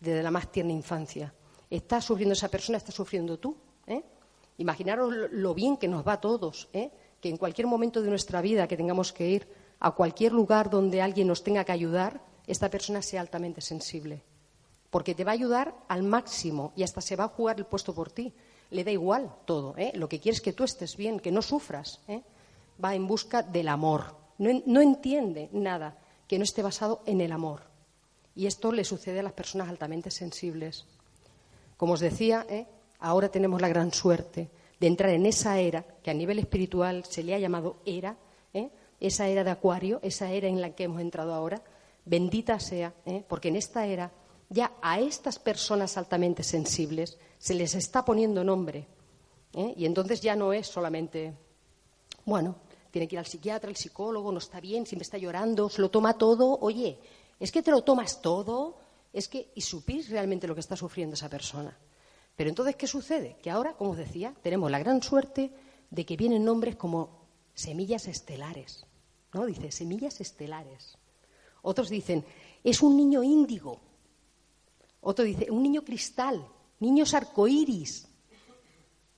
desde 0.00 0.22
la 0.22 0.30
más 0.30 0.50
tierna 0.50 0.72
infancia. 0.72 1.32
Está 1.70 2.00
sufriendo 2.00 2.32
esa 2.32 2.48
persona, 2.48 2.78
está 2.78 2.92
sufriendo 2.92 3.38
tú. 3.38 3.56
¿eh? 3.86 4.02
Imaginaros 4.58 5.14
lo 5.30 5.54
bien 5.54 5.76
que 5.76 5.88
nos 5.88 6.06
va 6.06 6.14
a 6.14 6.20
todos, 6.20 6.68
¿eh? 6.72 6.90
que 7.20 7.28
en 7.28 7.36
cualquier 7.36 7.66
momento 7.66 8.02
de 8.02 8.10
nuestra 8.10 8.40
vida 8.40 8.66
que 8.66 8.76
tengamos 8.76 9.12
que 9.12 9.28
ir 9.28 9.48
a 9.80 9.92
cualquier 9.92 10.32
lugar 10.32 10.70
donde 10.70 11.02
alguien 11.02 11.28
nos 11.28 11.42
tenga 11.44 11.64
que 11.64 11.72
ayudar, 11.72 12.20
esta 12.46 12.68
persona 12.68 13.02
sea 13.02 13.20
altamente 13.20 13.60
sensible. 13.60 14.22
Porque 14.90 15.14
te 15.14 15.24
va 15.24 15.32
a 15.32 15.34
ayudar 15.34 15.74
al 15.86 16.02
máximo 16.02 16.72
y 16.74 16.82
hasta 16.82 17.00
se 17.00 17.14
va 17.14 17.24
a 17.24 17.28
jugar 17.28 17.58
el 17.58 17.66
puesto 17.66 17.94
por 17.94 18.10
ti. 18.10 18.32
Le 18.70 18.84
da 18.84 18.90
igual 18.90 19.30
todo. 19.44 19.74
¿eh? 19.76 19.92
Lo 19.94 20.08
que 20.08 20.18
quiere 20.18 20.36
es 20.36 20.40
que 20.40 20.54
tú 20.54 20.64
estés 20.64 20.96
bien, 20.96 21.20
que 21.20 21.30
no 21.30 21.42
sufras. 21.42 22.00
¿eh? 22.08 22.22
Va 22.82 22.94
en 22.94 23.06
busca 23.06 23.42
del 23.42 23.68
amor. 23.68 24.16
No, 24.38 24.80
entiende 24.80 25.48
nada 25.52 25.98
que 26.26 26.38
no 26.38 26.44
esté 26.44 26.62
basado 26.62 27.02
en 27.06 27.20
el 27.20 27.32
amor. 27.32 27.62
Y 28.34 28.46
esto 28.46 28.70
le 28.70 28.84
sucede 28.84 29.20
a 29.20 29.24
las 29.24 29.32
personas 29.32 29.68
altamente 29.68 30.10
sensibles. 30.10 30.86
Como 31.76 31.94
os 31.94 32.00
decía, 32.00 32.46
¿eh? 32.48 32.66
ahora 33.00 33.28
tenemos 33.30 33.60
la 33.60 33.68
gran 33.68 33.92
suerte 33.92 34.48
de 34.78 34.86
entrar 34.86 35.10
en 35.10 35.26
esa 35.26 35.58
era 35.58 35.84
que 36.02 36.10
a 36.10 36.14
nivel 36.14 36.38
espiritual 36.38 37.04
se 37.04 37.24
le 37.24 37.34
ha 37.34 37.38
llamado 37.38 37.78
era, 37.84 38.16
¿eh? 38.54 38.70
esa 39.00 39.26
era 39.26 39.42
de 39.42 39.50
Acuario, 39.50 39.98
esa 40.02 40.30
era 40.30 40.46
en 40.46 40.60
la 40.60 40.70
que 40.70 40.84
hemos 40.84 41.00
entrado 41.00 41.34
ahora. 41.34 41.62
Bendita 42.04 42.60
sea, 42.60 42.94
¿eh? 43.06 43.24
porque 43.28 43.48
en 43.48 43.56
esta 43.56 43.86
era 43.86 44.12
ya 44.48 44.72
a 44.80 45.00
estas 45.00 45.38
personas 45.38 45.98
altamente 45.98 46.42
sensibles 46.42 47.18
se 47.38 47.54
les 47.54 47.74
está 47.74 48.04
poniendo 48.04 48.44
nombre. 48.44 48.86
Y 49.52 49.86
entonces 49.86 50.20
ya 50.20 50.36
no 50.36 50.52
es 50.52 50.66
solamente, 50.66 51.32
bueno, 52.26 52.56
tiene 52.90 53.06
que 53.06 53.16
ir 53.16 53.18
al 53.18 53.26
psiquiatra, 53.26 53.68
al 53.68 53.76
psicólogo, 53.76 54.32
no 54.32 54.38
está 54.38 54.60
bien, 54.60 54.86
siempre 54.86 55.04
está 55.04 55.18
llorando, 55.18 55.68
se 55.68 55.80
lo 55.80 55.90
toma 55.90 56.16
todo. 56.16 56.58
Oye, 56.60 56.98
es 57.38 57.52
que 57.52 57.62
te 57.62 57.70
lo 57.70 57.82
tomas 57.82 58.20
todo, 58.20 58.76
es 59.12 59.28
que 59.28 59.50
y 59.54 59.60
supís 59.60 60.08
realmente 60.08 60.46
lo 60.46 60.54
que 60.54 60.60
está 60.60 60.76
sufriendo 60.76 61.14
esa 61.14 61.28
persona. 61.28 61.76
Pero 62.36 62.50
entonces, 62.50 62.76
¿qué 62.76 62.86
sucede? 62.86 63.36
Que 63.42 63.50
ahora, 63.50 63.74
como 63.74 63.90
os 63.90 63.96
decía, 63.96 64.34
tenemos 64.42 64.70
la 64.70 64.78
gran 64.78 65.02
suerte 65.02 65.52
de 65.90 66.06
que 66.06 66.16
vienen 66.16 66.44
nombres 66.44 66.76
como 66.76 67.26
semillas 67.54 68.06
estelares. 68.06 68.86
¿no? 69.32 69.46
Dice, 69.46 69.72
semillas 69.72 70.20
estelares. 70.20 70.96
Otros 71.62 71.88
dicen, 71.88 72.24
es 72.62 72.82
un 72.82 72.96
niño 72.96 73.22
índigo. 73.22 73.80
Otro 75.00 75.24
dice, 75.24 75.50
un 75.50 75.62
niño 75.62 75.84
cristal, 75.84 76.46
niños 76.80 77.14
arcoíris. 77.14 78.08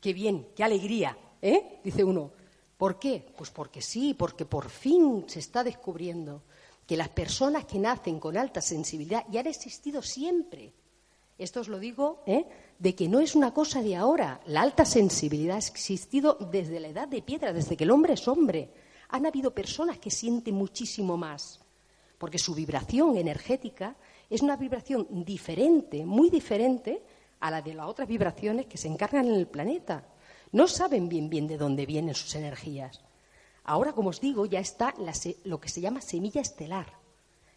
Qué 0.01 0.13
bien, 0.13 0.49
qué 0.57 0.65
alegría, 0.65 1.17
¿eh? 1.43 1.81
Dice 1.85 2.03
uno. 2.03 2.33
¿Por 2.81 2.99
qué? 2.99 3.23
Pues 3.37 3.51
porque 3.51 3.83
sí, 3.83 4.15
porque 4.15 4.47
por 4.47 4.71
fin 4.71 5.25
se 5.27 5.39
está 5.39 5.63
descubriendo 5.63 6.45
que 6.87 6.97
las 6.97 7.11
personas 7.11 7.67
que 7.67 7.79
nacen 7.79 8.19
con 8.19 8.39
alta 8.39 8.63
sensibilidad 8.63 9.27
ya 9.29 9.41
han 9.41 9.49
existido 9.49 10.01
siempre. 10.01 10.73
Esto 11.37 11.61
os 11.61 11.69
lo 11.69 11.79
digo, 11.79 12.23
¿eh? 12.25 12.47
de 12.79 12.95
que 12.95 13.07
no 13.07 13.21
es 13.21 13.35
una 13.35 13.53
cosa 13.53 13.83
de 13.83 13.97
ahora. 13.97 14.41
La 14.47 14.63
alta 14.63 14.87
sensibilidad 14.87 15.57
ha 15.57 15.59
existido 15.59 16.39
desde 16.51 16.81
la 16.81 16.89
edad 16.89 17.07
de 17.07 17.21
piedra, 17.21 17.53
desde 17.53 17.77
que 17.77 17.85
el 17.85 17.91
hombre 17.91 18.15
es 18.15 18.27
hombre. 18.27 18.71
Han 19.11 19.27
habido 19.27 19.55
personas 19.55 19.99
que 19.99 20.11
sienten 20.11 20.55
muchísimo 20.55 21.19
más, 21.19 21.61
porque 22.17 22.39
su 22.39 22.55
vibración 22.55 23.19
energética 23.19 23.95
es 24.31 24.41
una 24.41 24.57
vibración 24.57 25.07
diferente, 25.11 26.07
muy 26.07 26.31
diferente 26.31 27.03
a 27.41 27.51
la 27.51 27.61
de 27.61 27.75
las 27.75 27.89
otras 27.89 28.09
vibraciones 28.09 28.65
que 28.65 28.79
se 28.79 28.89
encargan 28.89 29.27
en 29.27 29.35
el 29.35 29.49
planeta. 29.49 30.03
No 30.53 30.67
saben 30.67 31.09
bien 31.09 31.31
bien 31.31 31.47
de 31.47 31.59
dónde 31.59 31.87
vienen 31.87 32.15
sus 32.15 32.35
energías. 32.35 33.01
Ahora, 33.65 33.93
como 33.93 34.11
os 34.11 34.21
digo, 34.21 34.47
ya 34.47 34.59
está 34.59 34.95
lo 35.45 35.61
que 35.61 35.69
se 35.69 35.81
llama 35.81 36.01
semilla 36.01 36.41
estelar, 36.41 36.99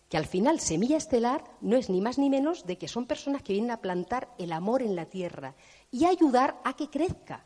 que 0.10 0.18
al 0.18 0.28
final 0.28 0.60
semilla 0.60 0.98
estelar 0.98 1.44
no 1.62 1.76
es 1.76 1.90
ni 1.90 2.02
más 2.02 2.18
ni 2.18 2.30
menos 2.30 2.68
de 2.68 2.78
que 2.78 2.88
son 2.88 3.08
personas 3.08 3.42
que 3.42 3.54
vienen 3.54 3.72
a 3.72 3.82
plantar 3.82 4.30
el 4.38 4.52
amor 4.52 4.84
en 4.84 4.96
la 4.96 5.06
tierra 5.06 5.56
y 5.92 6.06
ayudar 6.06 6.62
a 6.64 6.76
que 6.76 6.90
crezca. 6.90 7.46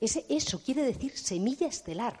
eso 0.00 0.62
quiere 0.62 0.82
decir 0.82 1.16
semilla 1.16 1.68
estelar. 1.68 2.18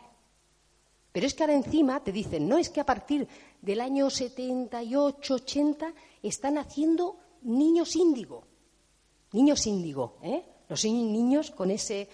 Pero 1.10 1.26
es 1.26 1.34
que 1.34 1.42
ahora 1.42 1.54
encima 1.54 2.04
te 2.04 2.12
dicen, 2.12 2.48
no 2.48 2.58
es 2.58 2.68
que 2.70 2.80
a 2.80 2.86
partir 2.86 3.26
del 3.62 3.80
año 3.80 4.10
78, 4.10 5.34
80 5.34 5.92
están 6.22 6.58
haciendo 6.58 7.16
niños 7.42 7.96
índigo. 7.96 8.44
Niños 9.32 9.66
índigo, 9.66 10.18
¿eh? 10.22 10.44
Los 10.68 10.84
niños 10.84 11.50
con 11.50 11.70
ese, 11.70 12.08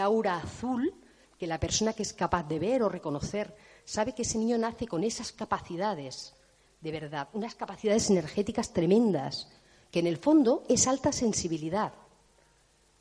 aura 0.00 0.36
azul 0.36 0.94
que 1.38 1.46
la 1.46 1.60
persona 1.60 1.92
que 1.92 2.02
es 2.02 2.12
capaz 2.12 2.44
de 2.48 2.58
ver 2.58 2.82
o 2.82 2.88
reconocer 2.88 3.54
sabe 3.84 4.14
que 4.14 4.22
ese 4.22 4.38
niño 4.38 4.58
nace 4.58 4.86
con 4.86 5.04
esas 5.04 5.32
capacidades, 5.32 6.34
de 6.80 6.92
verdad, 6.92 7.28
unas 7.32 7.54
capacidades 7.54 8.10
energéticas 8.10 8.72
tremendas, 8.72 9.48
que 9.90 10.00
en 10.00 10.06
el 10.06 10.18
fondo 10.18 10.64
es 10.68 10.86
alta 10.86 11.12
sensibilidad. 11.12 11.92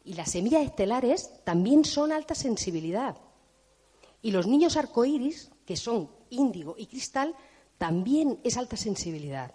Y 0.03 0.13
las 0.13 0.31
semillas 0.31 0.63
estelares 0.63 1.31
también 1.43 1.83
son 1.83 2.12
alta 2.12 2.33
sensibilidad. 2.33 3.17
Y 4.21 4.31
los 4.31 4.47
niños 4.47 4.77
arcoíris, 4.77 5.51
que 5.65 5.75
son 5.75 6.10
índigo 6.29 6.75
y 6.77 6.88
cristal, 6.88 7.36
también 7.77 8.39
es 8.43 8.57
alta 8.57 8.77
sensibilidad. 8.77 9.53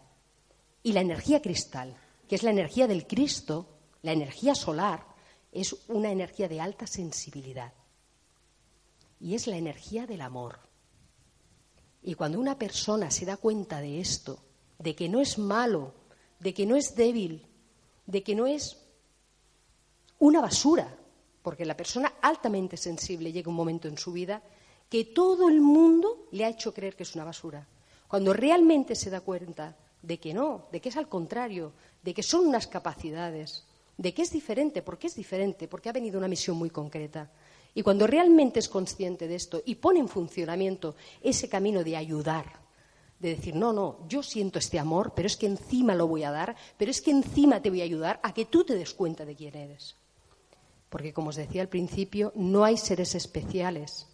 Y 0.83 0.93
la 0.93 1.01
energía 1.01 1.41
cristal, 1.41 1.97
que 2.29 2.35
es 2.35 2.43
la 2.43 2.51
energía 2.51 2.87
del 2.87 3.07
Cristo, 3.07 3.67
la 4.03 4.13
energía 4.13 4.55
solar, 4.55 5.12
es 5.53 5.77
una 5.89 6.11
energía 6.11 6.49
de 6.49 6.61
alta 6.61 6.87
sensibilidad. 6.87 7.73
Y 9.21 9.35
es 9.35 9.47
la 9.47 9.57
energía 9.57 10.07
del 10.07 10.23
amor. 10.23 10.59
Y 12.03 12.15
cuando 12.15 12.41
una 12.41 12.59
persona 12.59 13.11
se 13.11 13.27
da 13.27 13.37
cuenta 13.37 13.81
de 13.81 14.01
esto, 14.01 14.43
de 14.79 14.97
que 14.97 15.09
no 15.09 15.21
es 15.21 15.39
malo, 15.39 15.95
de 16.41 16.53
que 16.53 16.67
no 16.67 16.75
es 16.75 16.97
débil, 16.97 17.47
de 18.07 18.23
que 18.23 18.35
no 18.35 18.47
es 18.47 18.79
una 20.19 20.41
basura, 20.41 20.97
porque 21.43 21.65
la 21.65 21.77
persona 21.77 22.15
altamente 22.21 22.77
sensible 22.77 23.33
llega 23.33 23.51
un 23.51 23.57
momento 23.57 23.89
en 23.89 23.99
su 23.99 24.13
vida 24.13 24.43
que 24.89 25.05
todo 25.05 25.49
el 25.49 25.61
mundo 25.61 26.29
le 26.33 26.45
ha 26.45 26.49
hecho 26.49 26.75
creer 26.75 26.97
que 26.97 27.03
es 27.03 27.15
una 27.15 27.25
basura. 27.25 27.67
Cuando 28.09 28.33
realmente 28.33 28.95
se 28.95 29.11
da 29.11 29.21
cuenta 29.21 29.77
de 30.03 30.19
que 30.19 30.35
no, 30.35 30.67
de 30.73 30.81
que 30.81 30.89
es 30.89 30.97
al 30.97 31.09
contrario, 31.09 31.73
de 32.03 32.13
que 32.13 32.23
son 32.23 32.47
unas 32.47 32.67
capacidades, 32.67 33.65
de 34.03 34.13
que 34.13 34.23
es 34.23 34.33
diferente, 34.33 34.83
porque 34.83 35.07
es 35.07 35.15
diferente, 35.15 35.69
porque 35.69 35.89
ha 35.89 35.93
venido 35.93 36.19
una 36.19 36.27
misión 36.27 36.57
muy 36.57 36.71
concreta. 36.71 37.31
Y 37.73 37.83
cuando 37.83 38.05
realmente 38.05 38.59
es 38.59 38.69
consciente 38.69 39.29
de 39.29 39.37
esto 39.37 39.63
y 39.65 39.77
pone 39.77 40.01
en 40.01 40.09
funcionamiento 40.09 40.97
ese 41.23 41.49
camino 41.49 41.85
de 41.85 41.97
ayudar, 41.97 42.47
de 43.21 43.37
decir, 43.37 43.55
no, 43.55 43.73
no, 43.73 44.01
yo 44.09 44.25
siento 44.25 44.59
este 44.59 44.81
amor, 44.81 45.13
pero 45.15 45.29
es 45.29 45.37
que 45.37 45.47
encima 45.47 45.95
lo 45.95 46.09
voy 46.09 46.25
a 46.25 46.33
dar, 46.33 46.57
pero 46.77 46.91
es 46.91 47.01
que 47.01 47.13
encima 47.13 47.63
te 47.63 47.71
voy 47.71 47.81
a 47.81 47.85
ayudar 47.85 48.19
a 48.25 48.35
que 48.35 48.47
tú 48.47 48.65
te 48.65 48.75
des 48.75 48.93
cuenta 48.93 49.25
de 49.25 49.37
quién 49.37 49.57
eres. 49.57 49.95
Porque, 50.91 51.13
como 51.13 51.29
os 51.29 51.37
decía 51.37 51.63
al 51.63 51.69
principio, 51.69 52.33
no 52.35 52.65
hay 52.65 52.79
seres 52.79 53.15
especiales. 53.15 54.09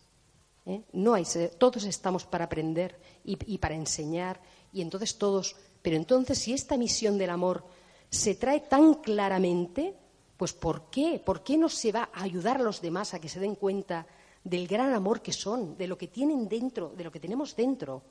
¿eh? 0.67 0.83
No 0.93 1.15
hay 1.15 1.25
todos 1.57 1.85
estamos 1.85 2.27
para 2.27 2.45
aprender 2.45 3.01
y 3.25 3.57
para 3.57 3.75
enseñar, 3.75 4.39
y 4.71 4.83
entonces 4.83 5.17
todos. 5.17 5.57
Pero 5.81 5.97
entonces, 5.97 6.39
si 6.39 6.53
esta 6.53 6.77
misión 6.77 7.17
del 7.17 7.31
amor 7.31 7.65
se 8.11 8.35
trae 8.35 8.61
tan 8.61 8.95
claramente, 8.95 9.95
pues 10.37 10.53
¿por 10.53 10.91
qué? 10.91 11.21
¿Por 11.25 11.43
qué 11.43 11.59
no 11.59 11.69
se 11.69 11.93
va 11.93 12.11
a 12.13 12.23
ayudar 12.23 12.59
a 12.59 12.63
los 12.63 12.81
demás 12.81 13.15
a 13.15 13.21
que 13.21 13.29
se 13.29 13.41
den 13.41 13.55
cuenta 13.55 14.07
del 14.45 14.67
gran 14.67 14.95
amor 14.95 15.21
que 15.21 15.33
son, 15.33 15.77
de 15.77 15.87
lo 15.87 15.99
que 15.99 16.09
tienen 16.09 16.49
dentro, 16.49 16.95
de 16.97 17.05
lo 17.05 17.13
que 17.13 17.21
tenemos 17.21 17.57
dentro? 17.57 18.03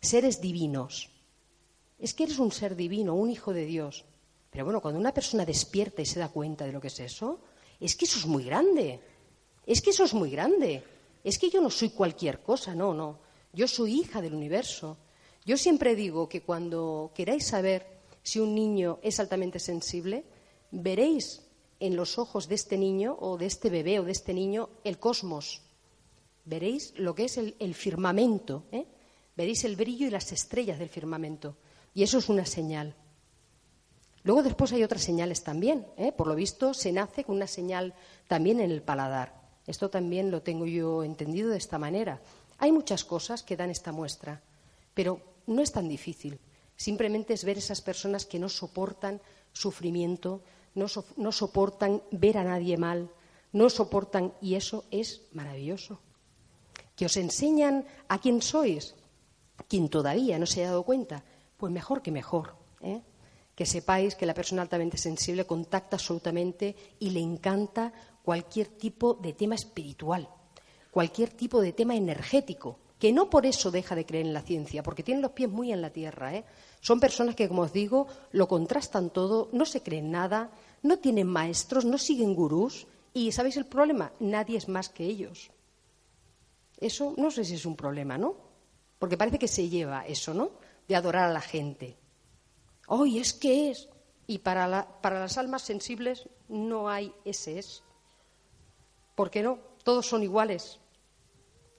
Seres 0.00 0.40
divinos. 0.40 1.10
Es 1.98 2.12
que 2.12 2.24
eres 2.24 2.38
un 2.38 2.52
ser 2.52 2.76
divino, 2.76 3.14
un 3.14 3.30
hijo 3.30 3.52
de 3.52 3.64
Dios. 3.64 4.04
Pero 4.50 4.64
bueno, 4.64 4.80
cuando 4.80 5.00
una 5.00 5.14
persona 5.14 5.44
despierta 5.44 6.02
y 6.02 6.06
se 6.06 6.18
da 6.18 6.28
cuenta 6.28 6.66
de 6.66 6.72
lo 6.72 6.80
que 6.80 6.88
es 6.88 7.00
eso, 7.00 7.40
es 7.80 7.96
que 7.96 8.04
eso 8.04 8.18
es 8.18 8.26
muy 8.26 8.44
grande. 8.44 9.00
Es 9.64 9.80
que 9.80 9.90
eso 9.90 10.04
es 10.04 10.14
muy 10.14 10.30
grande. 10.30 10.82
Es 11.24 11.38
que 11.38 11.50
yo 11.50 11.60
no 11.60 11.70
soy 11.70 11.90
cualquier 11.90 12.42
cosa, 12.42 12.74
no, 12.74 12.94
no. 12.94 13.18
Yo 13.52 13.66
soy 13.66 14.00
hija 14.00 14.20
del 14.20 14.34
universo. 14.34 14.96
Yo 15.44 15.56
siempre 15.56 15.94
digo 15.94 16.28
que 16.28 16.42
cuando 16.42 17.10
queráis 17.14 17.46
saber 17.46 17.95
si 18.26 18.40
un 18.40 18.56
niño 18.56 18.98
es 19.02 19.20
altamente 19.20 19.60
sensible, 19.60 20.24
veréis 20.72 21.46
en 21.78 21.94
los 21.94 22.18
ojos 22.18 22.48
de 22.48 22.56
este 22.56 22.76
niño 22.76 23.16
o 23.20 23.38
de 23.38 23.46
este 23.46 23.70
bebé 23.70 24.00
o 24.00 24.02
de 24.02 24.10
este 24.10 24.34
niño 24.34 24.68
el 24.82 24.98
cosmos. 24.98 25.62
Veréis 26.44 26.92
lo 26.98 27.14
que 27.14 27.26
es 27.26 27.38
el, 27.38 27.74
firmamento, 27.76 28.64
¿eh? 28.72 28.84
veréis 29.36 29.62
el 29.62 29.76
brillo 29.76 30.08
y 30.08 30.10
las 30.10 30.32
estrellas 30.32 30.80
del 30.80 30.88
firmamento. 30.88 31.56
Y 31.94 32.02
eso 32.02 32.18
es 32.18 32.28
una 32.28 32.44
señal. 32.44 32.96
Luego 34.24 34.42
después 34.42 34.72
hay 34.72 34.82
otras 34.82 35.02
señales 35.02 35.44
también. 35.44 35.86
¿eh? 35.96 36.10
Por 36.10 36.26
lo 36.26 36.34
visto 36.34 36.74
se 36.74 36.90
nace 36.90 37.22
con 37.22 37.36
una 37.36 37.46
señal 37.46 37.94
también 38.26 38.58
en 38.58 38.72
el 38.72 38.82
paladar. 38.82 39.40
Esto 39.68 39.88
también 39.88 40.32
lo 40.32 40.42
tengo 40.42 40.66
yo 40.66 41.04
entendido 41.04 41.50
de 41.50 41.58
esta 41.58 41.78
manera. 41.78 42.20
Hay 42.58 42.72
muchas 42.72 43.04
cosas 43.04 43.44
que 43.44 43.56
dan 43.56 43.70
esta 43.70 43.92
muestra, 43.92 44.42
pero 44.94 45.20
no 45.46 45.62
es 45.62 45.70
tan 45.70 45.88
difícil. 45.88 46.40
Simplemente 46.76 47.32
es 47.32 47.44
ver 47.44 47.58
esas 47.58 47.80
personas 47.80 48.26
que 48.26 48.38
no 48.38 48.48
soportan 48.48 49.20
sufrimiento, 49.52 50.42
no, 50.74 51.32
soportan 51.32 52.02
ver 52.10 52.36
a 52.36 52.44
nadie 52.44 52.76
mal, 52.76 53.10
no 53.52 53.70
soportan, 53.70 54.34
y 54.42 54.54
eso 54.54 54.84
es 54.90 55.22
maravilloso. 55.32 56.00
Que 56.94 57.06
os 57.06 57.16
enseñan 57.16 57.86
a 58.08 58.20
quién 58.20 58.42
sois, 58.42 58.94
quien 59.68 59.88
todavía 59.88 60.38
no 60.38 60.44
se 60.44 60.60
haya 60.60 60.70
dado 60.70 60.82
cuenta, 60.82 61.24
pues 61.56 61.72
mejor 61.72 62.02
que 62.02 62.12
mejor. 62.12 62.56
¿eh? 62.82 63.00
Que 63.54 63.64
sepáis 63.64 64.14
que 64.14 64.26
la 64.26 64.34
persona 64.34 64.62
altamente 64.62 64.98
sensible 64.98 65.46
contacta 65.46 65.96
absolutamente 65.96 66.76
y 66.98 67.10
le 67.10 67.20
encanta 67.20 67.92
cualquier 68.22 68.68
tipo 68.68 69.14
de 69.14 69.32
tema 69.32 69.54
espiritual, 69.54 70.28
cualquier 70.90 71.30
tipo 71.30 71.62
de 71.62 71.72
tema 71.72 71.96
energético, 71.96 72.78
que 72.98 73.12
no 73.12 73.28
por 73.28 73.44
eso 73.44 73.70
deja 73.70 73.94
de 73.94 74.06
creer 74.06 74.26
en 74.26 74.32
la 74.32 74.42
ciencia, 74.42 74.82
porque 74.82 75.02
tiene 75.02 75.20
los 75.20 75.32
pies 75.32 75.50
muy 75.50 75.72
en 75.72 75.82
la 75.82 75.90
tierra. 75.90 76.34
¿eh? 76.34 76.44
Son 76.80 76.98
personas 76.98 77.34
que, 77.34 77.48
como 77.48 77.62
os 77.62 77.72
digo, 77.72 78.06
lo 78.32 78.48
contrastan 78.48 79.10
todo, 79.10 79.48
no 79.52 79.66
se 79.66 79.82
creen 79.82 80.10
nada, 80.10 80.50
no 80.82 80.98
tienen 80.98 81.26
maestros, 81.26 81.84
no 81.84 81.98
siguen 81.98 82.34
gurús. 82.34 82.86
Y 83.12 83.32
¿sabéis 83.32 83.56
el 83.56 83.66
problema? 83.66 84.12
Nadie 84.20 84.56
es 84.56 84.68
más 84.68 84.88
que 84.88 85.04
ellos. 85.04 85.50
Eso 86.78 87.14
no 87.16 87.30
sé 87.30 87.44
si 87.44 87.54
es 87.54 87.66
un 87.66 87.76
problema, 87.76 88.18
¿no? 88.18 88.36
Porque 88.98 89.16
parece 89.16 89.38
que 89.38 89.48
se 89.48 89.68
lleva 89.68 90.06
eso, 90.06 90.32
¿no? 90.32 90.52
De 90.88 90.96
adorar 90.96 91.30
a 91.30 91.32
la 91.32 91.40
gente. 91.40 91.96
¡Hoy 92.88 93.18
es 93.18 93.32
que 93.32 93.70
es! 93.70 93.88
Y 94.26 94.38
para, 94.38 95.00
para 95.00 95.20
las 95.20 95.38
almas 95.38 95.62
sensibles 95.62 96.28
no 96.48 96.88
hay 96.88 97.12
ese 97.24 97.58
es. 97.58 97.82
¿Por 99.14 99.30
qué 99.30 99.42
no? 99.42 99.58
Todos 99.82 100.06
son 100.06 100.22
iguales. 100.22 100.78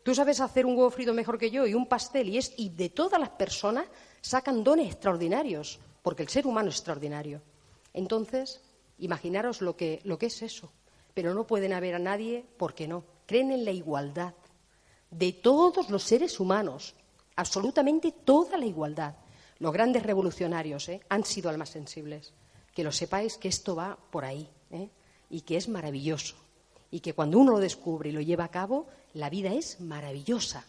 Tú 0.08 0.16
sabes 0.16 0.40
hacer 0.40 0.66
un 0.66 0.78
huevo 0.78 0.90
frito 0.90 1.14
mejor 1.14 1.38
que 1.38 1.52
yo 1.52 1.68
y 1.68 1.74
un 1.74 1.86
pastel 1.86 2.30
y 2.30 2.38
es 2.38 2.54
y 2.56 2.70
de 2.70 2.88
todas 2.88 3.20
las 3.20 3.32
personas 3.32 3.88
sacan 4.22 4.64
dones 4.64 4.88
extraordinarios, 4.88 5.80
porque 6.02 6.24
el 6.24 6.30
ser 6.30 6.48
humano 6.48 6.70
es 6.70 6.76
extraordinario. 6.76 7.42
Entonces, 7.94 8.62
imaginaros 9.00 9.62
lo 9.62 9.76
que, 9.76 10.00
lo 10.06 10.18
que 10.18 10.28
es 10.28 10.42
eso. 10.42 10.72
Pero 11.14 11.34
no 11.34 11.46
pueden 11.46 11.74
haber 11.74 11.94
a 11.94 12.00
nadie 12.00 12.46
porque 12.56 12.88
no. 12.88 13.04
Creen 13.26 13.52
en 13.52 13.66
la 13.66 13.72
igualdad 13.72 14.34
de 15.12 15.34
todos 15.34 15.90
los 15.90 16.04
seres 16.04 16.40
humanos, 16.40 16.96
absolutamente 17.36 18.14
toda 18.14 18.58
la 18.58 18.66
igualdad. 18.66 19.16
Los 19.60 19.74
grandes 19.74 20.04
revolucionarios 20.04 20.88
¿eh? 20.88 21.02
han 21.10 21.26
sido 21.26 21.50
almas 21.50 21.72
sensibles. 21.72 22.32
Que 22.74 22.86
lo 22.86 22.94
sepáis 22.94 23.36
que 23.36 23.50
esto 23.50 23.76
va 23.76 23.98
por 24.10 24.24
ahí 24.24 24.50
¿eh? 24.72 24.90
y 25.30 25.42
que 25.42 25.58
es 25.58 25.68
maravilloso. 25.68 26.38
Y 26.92 27.02
que 27.02 27.12
cuando 27.12 27.40
uno 27.40 27.52
lo 27.52 27.60
descubre 27.60 28.08
y 28.08 28.14
lo 28.14 28.22
lleva 28.22 28.46
a 28.46 28.52
cabo, 28.52 28.88
la 29.18 29.30
vida 29.32 29.52
es 29.52 29.82
maravillosa. 29.82 30.64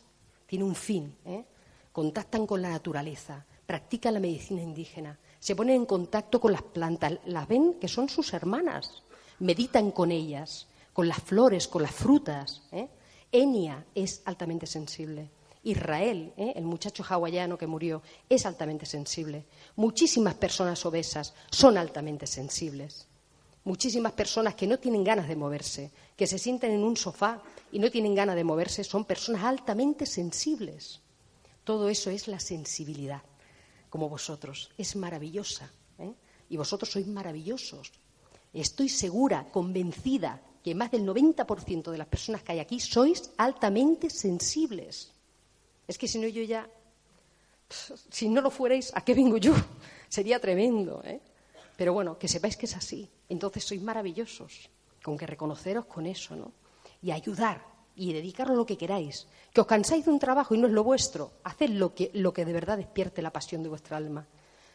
Tiene 0.46 0.64
un 0.64 0.74
fin. 0.74 1.14
¿eh? 1.26 1.44
Contactan 1.92 2.46
con 2.46 2.62
la 2.62 2.70
naturaleza, 2.70 3.44
practican 3.66 4.14
la 4.14 4.20
medicina 4.20 4.62
indígena, 4.62 5.18
se 5.38 5.54
ponen 5.54 5.76
en 5.76 5.86
contacto 5.86 6.40
con 6.40 6.52
las 6.52 6.62
plantas, 6.62 7.18
las 7.26 7.46
ven 7.46 7.74
que 7.74 7.88
son 7.88 8.08
sus 8.08 8.32
hermanas, 8.32 9.02
meditan 9.40 9.90
con 9.90 10.10
ellas, 10.10 10.66
con 10.92 11.08
las 11.08 11.18
flores, 11.18 11.68
con 11.68 11.82
las 11.82 11.92
frutas. 11.92 12.62
Enia 13.30 13.84
es 13.94 14.22
altamente 14.24 14.66
sensible. 14.66 15.28
Israel, 15.64 16.32
¿eh? 16.36 16.54
el 16.56 16.64
muchacho 16.64 17.04
hawaiano 17.06 17.58
que 17.58 17.66
murió, 17.66 18.00
es 18.28 18.46
altamente 18.46 18.86
sensible. 18.86 19.44
Muchísimas 19.76 20.34
personas 20.34 20.86
obesas 20.86 21.34
son 21.50 21.76
altamente 21.76 22.26
sensibles. 22.26 23.06
Muchísimas 23.64 24.12
personas 24.12 24.54
que 24.54 24.66
no 24.66 24.78
tienen 24.78 25.04
ganas 25.04 25.28
de 25.28 25.36
moverse, 25.36 25.90
que 26.16 26.26
se 26.26 26.38
sienten 26.38 26.72
en 26.72 26.82
un 26.82 26.96
sofá 26.96 27.42
y 27.70 27.78
no 27.78 27.90
tienen 27.90 28.14
ganas 28.14 28.36
de 28.36 28.44
moverse, 28.44 28.84
son 28.84 29.04
personas 29.04 29.44
altamente 29.44 30.06
sensibles. 30.06 31.00
Todo 31.64 31.88
eso 31.88 32.10
es 32.10 32.28
la 32.28 32.40
sensibilidad, 32.40 33.22
como 33.90 34.08
vosotros. 34.08 34.70
Es 34.78 34.96
maravillosa. 34.96 35.70
¿eh? 35.98 36.14
Y 36.48 36.56
vosotros 36.56 36.90
sois 36.90 37.06
maravillosos. 37.06 37.92
Estoy 38.54 38.88
segura, 38.88 39.48
convencida, 39.52 40.40
que 40.64 40.74
más 40.74 40.90
del 40.90 41.04
90% 41.04 41.90
de 41.90 41.98
las 41.98 42.08
personas 42.08 42.42
que 42.42 42.52
hay 42.52 42.60
aquí 42.60 42.80
sois 42.80 43.30
altamente 43.36 44.08
sensibles. 44.08 45.12
Es 45.86 45.98
que 45.98 46.08
si 46.08 46.18
no, 46.18 46.28
yo 46.28 46.42
ya. 46.42 46.68
Si 48.10 48.28
no 48.28 48.40
lo 48.40 48.50
fuerais, 48.50 48.90
¿a 48.94 49.04
qué 49.04 49.14
vengo 49.14 49.36
yo? 49.36 49.54
Sería 50.08 50.40
tremendo, 50.40 51.02
¿eh? 51.04 51.20
Pero 51.76 51.92
bueno, 51.92 52.18
que 52.18 52.28
sepáis 52.28 52.56
que 52.56 52.66
es 52.66 52.76
así. 52.76 53.08
Entonces 53.28 53.64
sois 53.64 53.82
maravillosos. 53.82 54.70
Con 55.02 55.16
que 55.16 55.26
reconoceros 55.26 55.86
con 55.86 56.06
eso, 56.06 56.34
¿no? 56.34 56.52
Y 57.02 57.10
ayudar 57.10 57.64
y 57.94 58.12
dedicaros 58.12 58.56
lo 58.56 58.66
que 58.66 58.76
queráis. 58.76 59.26
Que 59.52 59.60
os 59.60 59.66
cansáis 59.66 60.04
de 60.04 60.10
un 60.10 60.18
trabajo 60.18 60.54
y 60.54 60.58
no 60.58 60.66
es 60.66 60.72
lo 60.72 60.84
vuestro. 60.84 61.32
Haced 61.44 61.70
lo 61.70 61.94
que, 61.94 62.10
lo 62.14 62.32
que 62.32 62.44
de 62.44 62.52
verdad 62.52 62.78
despierte 62.78 63.22
la 63.22 63.32
pasión 63.32 63.62
de 63.62 63.68
vuestra 63.68 63.96
alma. 63.96 64.26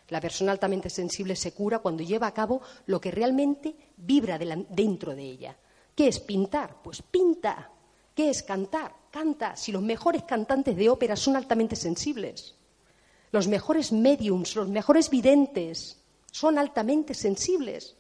La 0.10 0.20
persona 0.20 0.52
altamente 0.52 0.90
sensible 0.90 1.36
se 1.36 1.54
cura 1.54 1.80
cuando 1.80 2.04
lleva 2.04 2.28
a 2.28 2.34
cabo 2.34 2.62
lo 2.86 3.00
que 3.00 3.12
realmente 3.12 3.76
vibra 3.98 4.38
dentro 4.38 5.16
de 5.16 5.24
ella. 5.24 5.58
¿Qué 5.96 6.08
es 6.08 6.20
pintar? 6.20 6.82
Pues 6.84 7.02
pinta. 7.02 7.70
¿Qué 8.14 8.30
es 8.30 8.44
cantar? 8.44 8.94
Canta. 9.10 9.56
Si 9.56 9.72
los 9.72 9.82
mejores 9.82 10.24
cantantes 10.24 10.76
de 10.76 10.90
ópera 10.90 11.16
son 11.16 11.36
altamente 11.36 11.76
sensibles, 11.76 12.56
los 13.32 13.48
mejores 13.48 13.92
mediums, 13.92 14.56
los 14.56 14.68
mejores 14.68 15.10
videntes 15.10 16.00
son 16.32 16.60
altamente 16.60 17.14
sensibles. 17.14 17.96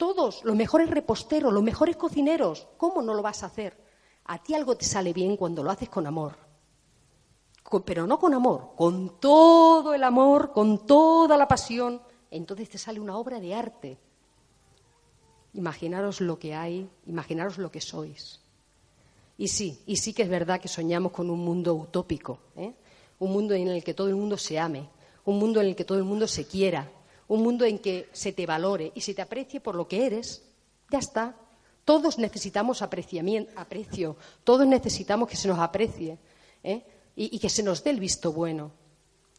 Todos, 0.00 0.42
los 0.44 0.56
mejores 0.56 0.88
reposteros, 0.88 1.52
los 1.52 1.62
mejores 1.62 1.94
cocineros, 1.94 2.66
¿cómo 2.78 3.02
no 3.02 3.12
lo 3.12 3.20
vas 3.20 3.42
a 3.42 3.48
hacer? 3.48 3.76
A 4.24 4.42
ti 4.42 4.54
algo 4.54 4.74
te 4.74 4.86
sale 4.86 5.12
bien 5.12 5.36
cuando 5.36 5.62
lo 5.62 5.70
haces 5.70 5.90
con 5.90 6.06
amor. 6.06 6.38
pero 7.84 8.06
no 8.06 8.18
con 8.18 8.32
amor, 8.32 8.70
con 8.76 9.20
todo 9.20 9.92
el 9.92 10.02
amor, 10.02 10.52
con 10.52 10.86
toda 10.86 11.36
la 11.36 11.46
pasión. 11.46 12.00
Entonces 12.30 12.70
te 12.70 12.78
sale 12.78 12.98
una 12.98 13.18
obra 13.18 13.40
de 13.40 13.54
arte. 13.54 13.98
Imaginaros 15.52 16.22
lo 16.22 16.38
que 16.38 16.54
hay, 16.54 16.88
imaginaros 17.04 17.58
lo 17.58 17.70
que 17.70 17.82
sois. 17.82 18.40
Y 19.36 19.48
sí, 19.48 19.82
y 19.84 19.96
sí 19.96 20.14
que 20.14 20.22
es 20.22 20.30
verdad 20.30 20.62
que 20.62 20.68
soñamos 20.68 21.12
con 21.12 21.28
un 21.28 21.40
mundo 21.40 21.74
utópico, 21.74 22.38
¿eh? 22.56 22.72
un 23.18 23.32
mundo 23.32 23.52
en 23.52 23.68
el 23.68 23.84
que 23.84 23.92
todo 23.92 24.08
el 24.08 24.16
mundo 24.16 24.38
se 24.38 24.58
ame, 24.58 24.88
un 25.26 25.38
mundo 25.38 25.60
en 25.60 25.66
el 25.66 25.76
que 25.76 25.84
todo 25.84 25.98
el 25.98 26.04
mundo 26.04 26.26
se 26.26 26.46
quiera, 26.46 26.90
un 27.30 27.42
mundo 27.42 27.64
en 27.64 27.78
que 27.78 28.08
se 28.12 28.32
te 28.32 28.44
valore 28.44 28.90
y 28.94 29.00
se 29.00 29.14
te 29.14 29.22
aprecie 29.22 29.60
por 29.60 29.76
lo 29.76 29.86
que 29.86 30.04
eres. 30.04 30.42
Ya 30.90 30.98
está. 30.98 31.36
Todos 31.84 32.18
necesitamos 32.18 32.82
aprecio, 32.82 34.16
todos 34.44 34.66
necesitamos 34.66 35.28
que 35.28 35.36
se 35.36 35.48
nos 35.48 35.58
aprecie 35.58 36.18
¿eh? 36.62 36.84
y, 37.14 37.38
que 37.38 37.48
se 37.48 37.62
nos 37.62 37.82
dé 37.84 37.90
el 37.90 38.00
visto 38.00 38.32
bueno. 38.32 38.72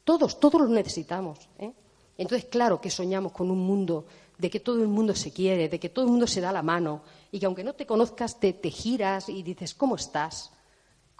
Todos, 0.05 0.39
todos 0.39 0.61
lo 0.61 0.67
necesitamos. 0.67 1.37
¿eh? 1.59 1.73
Entonces, 2.17 2.49
claro 2.49 2.79
que 2.79 2.89
soñamos 2.89 3.33
con 3.33 3.51
un 3.51 3.59
mundo 3.59 4.05
de 4.37 4.49
que 4.49 4.61
todo 4.61 4.81
el 4.81 4.87
mundo 4.87 5.13
se 5.13 5.31
quiere, 5.31 5.67
de 5.67 5.79
que 5.79 5.89
todo 5.89 6.05
el 6.05 6.11
mundo 6.11 6.27
se 6.27 6.39
da 6.39 6.51
la 6.53 6.63
mano 6.63 7.03
y 7.29 7.39
que 7.39 7.45
aunque 7.45 7.63
no 7.63 7.73
te 7.73 7.85
conozcas 7.85 8.39
te, 8.39 8.53
giras 8.71 9.27
y 9.27 9.43
dices, 9.43 9.73
¿cómo 9.73 9.97
estás? 9.97 10.51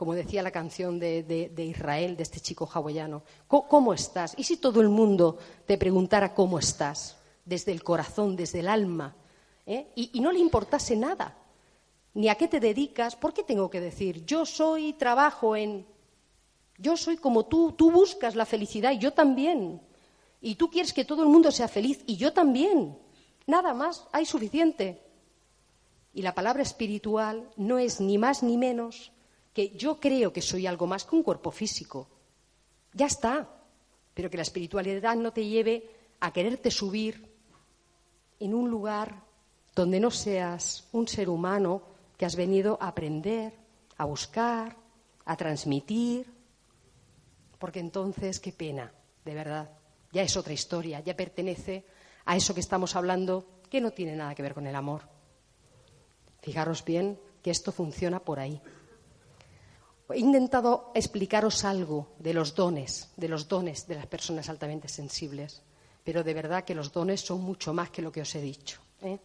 Como 0.02 0.16
decía 0.16 0.42
la 0.42 0.50
canción 0.50 0.98
de, 0.98 1.54
Israel, 1.60 2.18
de 2.18 2.24
este 2.24 2.40
chico 2.40 2.68
hawaiano, 2.74 3.22
¿cómo, 3.48 3.94
estás? 3.94 4.34
¿Y 4.36 4.44
si 4.44 4.58
todo 4.58 4.82
el 4.82 4.90
mundo 4.90 5.38
te 5.68 5.78
preguntara 5.78 6.34
cómo 6.34 6.58
estás? 6.58 7.18
Desde 7.46 7.72
el 7.72 7.84
corazón, 7.84 8.36
desde 8.36 8.62
el 8.62 8.68
alma, 8.68 9.16
¿eh? 9.64 9.92
y, 9.96 10.10
y 10.14 10.20
no 10.22 10.32
le 10.32 10.40
importase 10.40 10.96
nada, 10.96 11.38
ni 12.16 12.30
a 12.30 12.36
qué 12.36 12.48
te 12.48 12.60
dedicas, 12.60 13.16
¿por 13.16 13.32
qué 13.32 13.44
tengo 13.44 13.70
que 13.70 13.80
decir, 13.80 14.26
yo 14.26 14.44
soy, 14.44 14.94
trabajo 14.94 15.56
en... 15.56 15.86
Yo 16.80 16.98
soy 16.98 17.18
como 17.18 17.46
tú, 17.46 17.74
tú 17.74 17.92
buscas 17.92 18.34
la 18.34 18.48
felicidad 18.48 18.94
y 18.94 18.98
yo 18.98 19.14
también. 19.14 19.84
Y 20.42 20.56
tú 20.56 20.72
quieres 20.72 20.94
que 20.94 21.06
todo 21.06 21.22
el 21.22 21.30
mundo 21.30 21.52
sea 21.52 21.68
feliz 21.68 22.02
y 22.08 22.18
yo 22.18 22.34
también. 22.34 22.98
Nada 23.46 23.76
más, 23.76 24.08
hay 24.12 24.26
suficiente. 24.26 25.00
Y 26.12 26.24
la 26.24 26.34
palabra 26.34 26.64
espiritual 26.64 27.52
no 27.56 27.78
es 27.78 28.02
ni 28.02 28.18
más 28.18 28.42
ni 28.42 28.58
menos 28.58 29.12
que 29.54 29.70
yo 29.72 30.00
creo 30.00 30.32
que 30.32 30.42
soy 30.42 30.68
algo 30.68 30.88
más 30.88 31.06
que 31.06 31.16
un 31.16 31.24
cuerpo 31.24 31.52
físico. 31.52 32.08
Ya 32.94 33.06
está. 33.06 33.50
Pero 34.14 34.30
que 34.30 34.38
la 34.38 34.44
espiritualidad 34.44 35.16
no 35.16 35.32
te 35.32 35.46
lleve 35.46 35.90
a 36.20 36.32
quererte 36.32 36.72
subir 36.72 37.32
en 38.40 38.54
un 38.54 38.70
lugar 38.70 39.24
donde 39.76 40.00
no 40.00 40.12
seas 40.12 40.88
un 40.92 41.08
ser 41.08 41.30
humano 41.30 41.82
que 42.18 42.26
has 42.26 42.36
venido 42.36 42.78
a 42.82 42.90
aprender, 42.90 43.54
a 43.98 44.06
buscar, 44.06 44.76
a 45.26 45.36
transmitir. 45.38 46.32
Porque 47.58 47.80
entonces, 47.80 48.40
qué 48.40 48.52
pena, 48.52 48.92
de 49.24 49.34
verdad. 49.34 49.70
Ya 50.12 50.24
es 50.24 50.36
otra 50.36 50.54
historia, 50.54 51.00
ya 51.00 51.16
pertenece 51.16 51.86
a 52.26 52.36
eso 52.36 52.54
que 52.54 52.60
estamos 52.60 52.96
hablando, 52.96 53.46
que 53.70 53.80
no 53.80 53.92
tiene 53.92 54.16
nada 54.16 54.36
que 54.36 54.44
ver 54.44 54.54
con 54.54 54.68
el 54.68 54.76
amor. 54.76 55.04
Fijaros 56.42 56.84
bien 56.84 57.20
que 57.42 57.52
esto 57.52 57.72
funciona 57.72 58.20
por 58.20 58.40
ahí. 58.40 58.62
He 60.14 60.20
intentado 60.20 60.92
explicaros 60.94 61.64
algo 61.66 62.14
de 62.20 62.34
los 62.34 62.56
dones, 62.56 63.10
de 63.18 63.28
los 63.28 63.48
dones 63.48 63.88
de 63.88 63.96
las 63.96 64.08
personas 64.08 64.50
altamente 64.50 64.88
sensibles, 64.88 65.62
pero 66.04 66.24
de 66.24 66.34
verdad 66.34 66.64
que 66.64 66.76
los 66.76 66.92
dones 66.92 67.22
son 67.22 67.42
mucho 67.42 67.74
más 67.74 67.90
que 67.90 68.02
lo 68.02 68.12
que 68.12 68.22
os 68.22 68.36
he 68.36 68.42
dicho. 68.42 68.80
¿eh? 69.02 69.20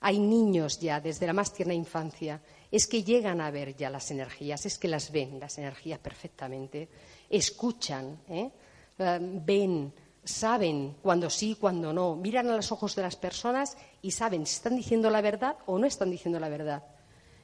Hay 0.00 0.18
niños 0.18 0.78
ya 0.78 1.00
desde 1.00 1.26
la 1.26 1.32
más 1.32 1.52
tierna 1.52 1.74
infancia, 1.74 2.40
es 2.70 2.86
que 2.86 3.02
llegan 3.02 3.40
a 3.40 3.50
ver 3.50 3.76
ya 3.76 3.90
las 3.90 4.10
energías, 4.10 4.64
es 4.66 4.78
que 4.78 4.88
las 4.88 5.10
ven, 5.10 5.40
las 5.40 5.58
energías 5.58 5.98
perfectamente, 5.98 6.88
escuchan, 7.28 8.20
¿eh? 8.28 8.50
Eh, 8.98 9.18
ven, 9.20 9.92
saben 10.22 10.96
cuando 11.02 11.30
sí, 11.30 11.56
cuando 11.58 11.92
no, 11.92 12.16
miran 12.16 12.48
a 12.48 12.56
los 12.56 12.70
ojos 12.70 12.94
de 12.94 13.02
las 13.02 13.16
personas 13.16 13.76
y 14.02 14.10
saben 14.10 14.46
si 14.46 14.56
están 14.56 14.76
diciendo 14.76 15.08
la 15.10 15.22
verdad 15.22 15.56
o 15.66 15.78
no 15.78 15.86
están 15.86 16.10
diciendo 16.10 16.38
la 16.38 16.48
verdad. 16.48 16.84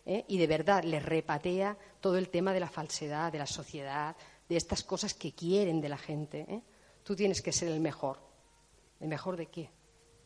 ¿Eh? 0.07 0.25
Y 0.29 0.38
de 0.38 0.47
verdad 0.47 0.85
les 0.85 1.05
repatea 1.05 1.77
todo 2.01 2.16
el 2.16 2.31
tema 2.31 2.53
de 2.53 2.61
la 2.61 2.69
falsedad, 2.69 3.31
de 3.33 3.38
la 3.38 3.47
sociedad, 3.47 4.16
de 4.49 4.57
estas 4.57 4.83
cosas 4.83 5.12
que 5.12 5.33
quieren 5.33 5.81
de 5.81 5.88
la 5.88 5.99
gente. 5.99 6.47
¿eh? 6.49 6.62
Tú 7.03 7.14
tienes 7.14 7.42
que 7.42 7.53
ser 7.53 7.69
el 7.69 7.81
mejor. 7.81 8.19
¿El 9.01 9.09
mejor 9.09 9.37
de 9.37 9.47
qué? 9.47 9.71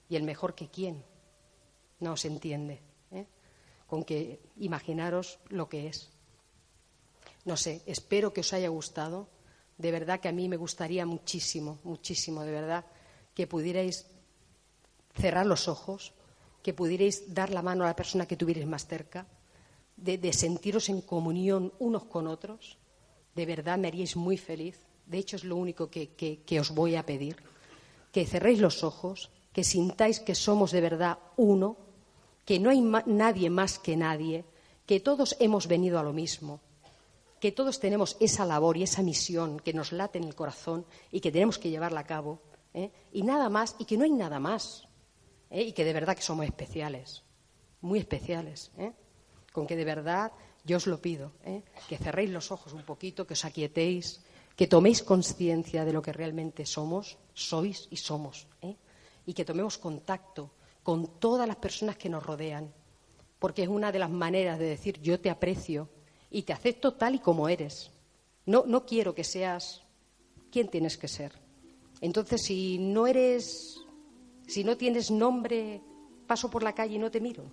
¿Y 0.08 0.16
el 0.16 0.22
mejor 0.22 0.54
que 0.54 0.68
quién? 0.68 1.04
No 1.98 2.16
se 2.16 2.28
entiende. 2.28 2.80
¿eh? 3.10 3.26
Con 3.86 4.04
que 4.04 4.40
imaginaros 4.58 5.40
lo 5.48 5.68
que 5.68 5.88
es. 5.88 6.10
No 7.44 7.56
sé, 7.56 7.82
espero 7.86 8.32
que 8.32 8.42
os 8.42 8.52
haya 8.52 8.68
gustado 8.68 9.28
de 9.80 9.90
verdad 9.92 10.20
que 10.20 10.28
a 10.28 10.32
mí 10.32 10.46
me 10.46 10.58
gustaría 10.58 11.06
muchísimo, 11.06 11.78
muchísimo, 11.84 12.42
de 12.42 12.52
verdad, 12.52 12.84
que 13.34 13.46
pudierais 13.46 14.06
cerrar 15.14 15.46
los 15.46 15.68
ojos, 15.68 16.12
que 16.62 16.74
pudierais 16.74 17.32
dar 17.32 17.48
la 17.48 17.62
mano 17.62 17.84
a 17.84 17.86
la 17.86 17.96
persona 17.96 18.26
que 18.26 18.36
tuvierais 18.36 18.66
más 18.66 18.86
cerca, 18.86 19.26
de, 20.02 20.32
sentiros 20.32 20.88
en 20.88 21.00
comunión 21.00 21.72
unos 21.78 22.04
con 22.04 22.26
otros. 22.26 22.78
De 23.34 23.46
verdad 23.46 23.78
me 23.78 23.88
haríais 23.88 24.16
muy 24.16 24.36
feliz. 24.36 24.78
De 25.06 25.18
hecho, 25.18 25.36
es 25.36 25.44
lo 25.44 25.56
único 25.56 25.90
que, 25.90 26.60
os 26.60 26.70
voy 26.70 26.96
a 26.96 27.06
pedir. 27.06 27.36
Que 28.12 28.26
cerréis 28.26 28.60
los 28.60 28.82
ojos, 28.82 29.30
que 29.52 29.64
sintáis 29.64 30.20
que 30.20 30.34
somos 30.34 30.72
de 30.72 30.80
verdad 30.80 31.18
uno, 31.36 31.76
que 32.44 32.58
no 32.58 32.70
hay 32.70 32.80
nadie 33.06 33.50
más 33.50 33.78
que 33.78 33.96
nadie, 33.96 34.44
que 34.86 35.00
todos 35.00 35.36
hemos 35.38 35.68
venido 35.68 35.98
a 35.98 36.02
lo 36.02 36.12
mismo, 36.12 36.60
que 37.38 37.52
todos 37.52 37.78
tenemos 37.78 38.16
esa 38.20 38.44
labor 38.44 38.76
y 38.76 38.82
esa 38.82 39.02
misión 39.02 39.60
que 39.60 39.72
nos 39.72 39.92
late 39.92 40.18
en 40.18 40.24
el 40.24 40.34
corazón 40.34 40.84
y 41.12 41.20
que 41.20 41.30
tenemos 41.30 41.58
que 41.58 41.70
llevarla 41.70 42.00
a 42.00 42.06
cabo, 42.06 42.40
¿eh? 42.74 42.90
y 43.12 43.22
nada 43.22 43.48
más, 43.48 43.76
y 43.78 43.84
que 43.84 43.96
no 43.96 44.04
hay 44.04 44.10
nada 44.10 44.40
más, 44.40 44.88
¿eh? 45.50 45.62
y 45.62 45.72
que 45.72 45.84
de 45.84 45.92
verdad 45.92 46.16
que 46.16 46.22
somos 46.22 46.44
especiales, 46.44 47.22
muy 47.80 48.00
especiales, 48.00 48.72
¿eh? 48.78 48.92
Con 49.52 49.66
que 49.66 49.76
de 49.76 49.84
verdad 49.84 50.32
yo 50.64 50.76
os 50.76 50.86
lo 50.86 51.00
pido, 51.00 51.32
que 51.88 51.96
cerréis 51.96 52.30
los 52.30 52.52
ojos 52.52 52.72
un 52.72 52.82
poquito, 52.82 53.26
que 53.26 53.34
os 53.34 53.44
aquietéis, 53.44 54.20
que 54.56 54.66
toméis 54.66 55.02
conciencia 55.02 55.84
de 55.84 55.92
lo 55.92 56.02
que 56.02 56.12
realmente 56.12 56.66
somos, 56.66 57.16
sois 57.32 57.88
y 57.90 57.96
somos, 57.96 58.46
¿eh? 58.60 58.76
y 59.24 59.32
que 59.32 59.44
tomemos 59.44 59.78
contacto 59.78 60.52
con 60.82 61.18
todas 61.18 61.48
las 61.48 61.56
personas 61.56 61.96
que 61.96 62.08
nos 62.08 62.24
rodean, 62.24 62.72
porque 63.38 63.62
es 63.62 63.68
una 63.68 63.90
de 63.90 63.98
las 63.98 64.10
maneras 64.10 64.58
de 64.58 64.66
decir 64.66 65.00
yo 65.00 65.20
te 65.20 65.30
aprecio 65.30 65.88
y 66.30 66.42
te 66.42 66.52
acepto 66.52 66.94
tal 66.94 67.14
y 67.14 67.18
como 67.20 67.48
eres. 67.48 67.90
No, 68.46 68.64
no 68.66 68.84
quiero 68.84 69.14
que 69.14 69.24
seas 69.24 69.82
quien 70.50 70.68
tienes 70.68 70.98
que 70.98 71.08
ser. 71.08 71.32
Entonces, 72.00 72.42
si 72.42 72.78
no 72.78 73.06
eres, 73.06 73.76
si 74.46 74.64
no 74.64 74.76
tienes 74.76 75.10
nombre, 75.10 75.80
paso 76.26 76.50
por 76.50 76.62
la 76.62 76.74
calle 76.74 76.96
y 76.96 76.98
no 76.98 77.10
te 77.10 77.20
miro. 77.20 77.44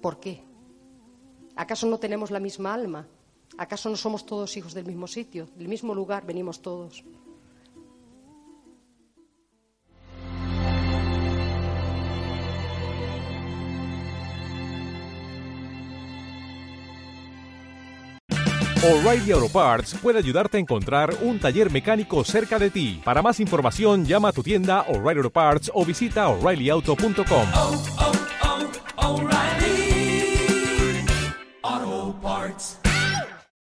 ¿Por 0.00 0.20
qué? 0.20 0.47
¿Acaso 1.58 1.88
no 1.88 1.98
tenemos 1.98 2.30
la 2.30 2.38
misma 2.38 2.72
alma? 2.72 3.04
¿Acaso 3.58 3.90
no 3.90 3.96
somos 3.96 4.24
todos 4.24 4.56
hijos 4.56 4.74
del 4.74 4.86
mismo 4.86 5.08
sitio, 5.08 5.48
del 5.56 5.66
mismo 5.66 5.92
lugar 5.92 6.24
venimos 6.24 6.62
todos? 6.62 7.02
O'Reilly 18.80 19.32
Auto 19.32 19.48
Parts 19.48 19.96
puede 20.00 20.18
ayudarte 20.20 20.58
a 20.58 20.60
encontrar 20.60 21.12
un 21.22 21.40
taller 21.40 21.72
mecánico 21.72 22.22
cerca 22.22 22.60
de 22.60 22.70
ti. 22.70 23.00
Para 23.04 23.20
más 23.20 23.40
información, 23.40 24.04
llama 24.04 24.28
a 24.28 24.32
tu 24.32 24.44
tienda 24.44 24.82
O'Reilly 24.82 25.18
Auto 25.18 25.30
Parts 25.30 25.72
o 25.74 25.84
visita 25.84 26.28
oreillyauto.com. 26.28 28.17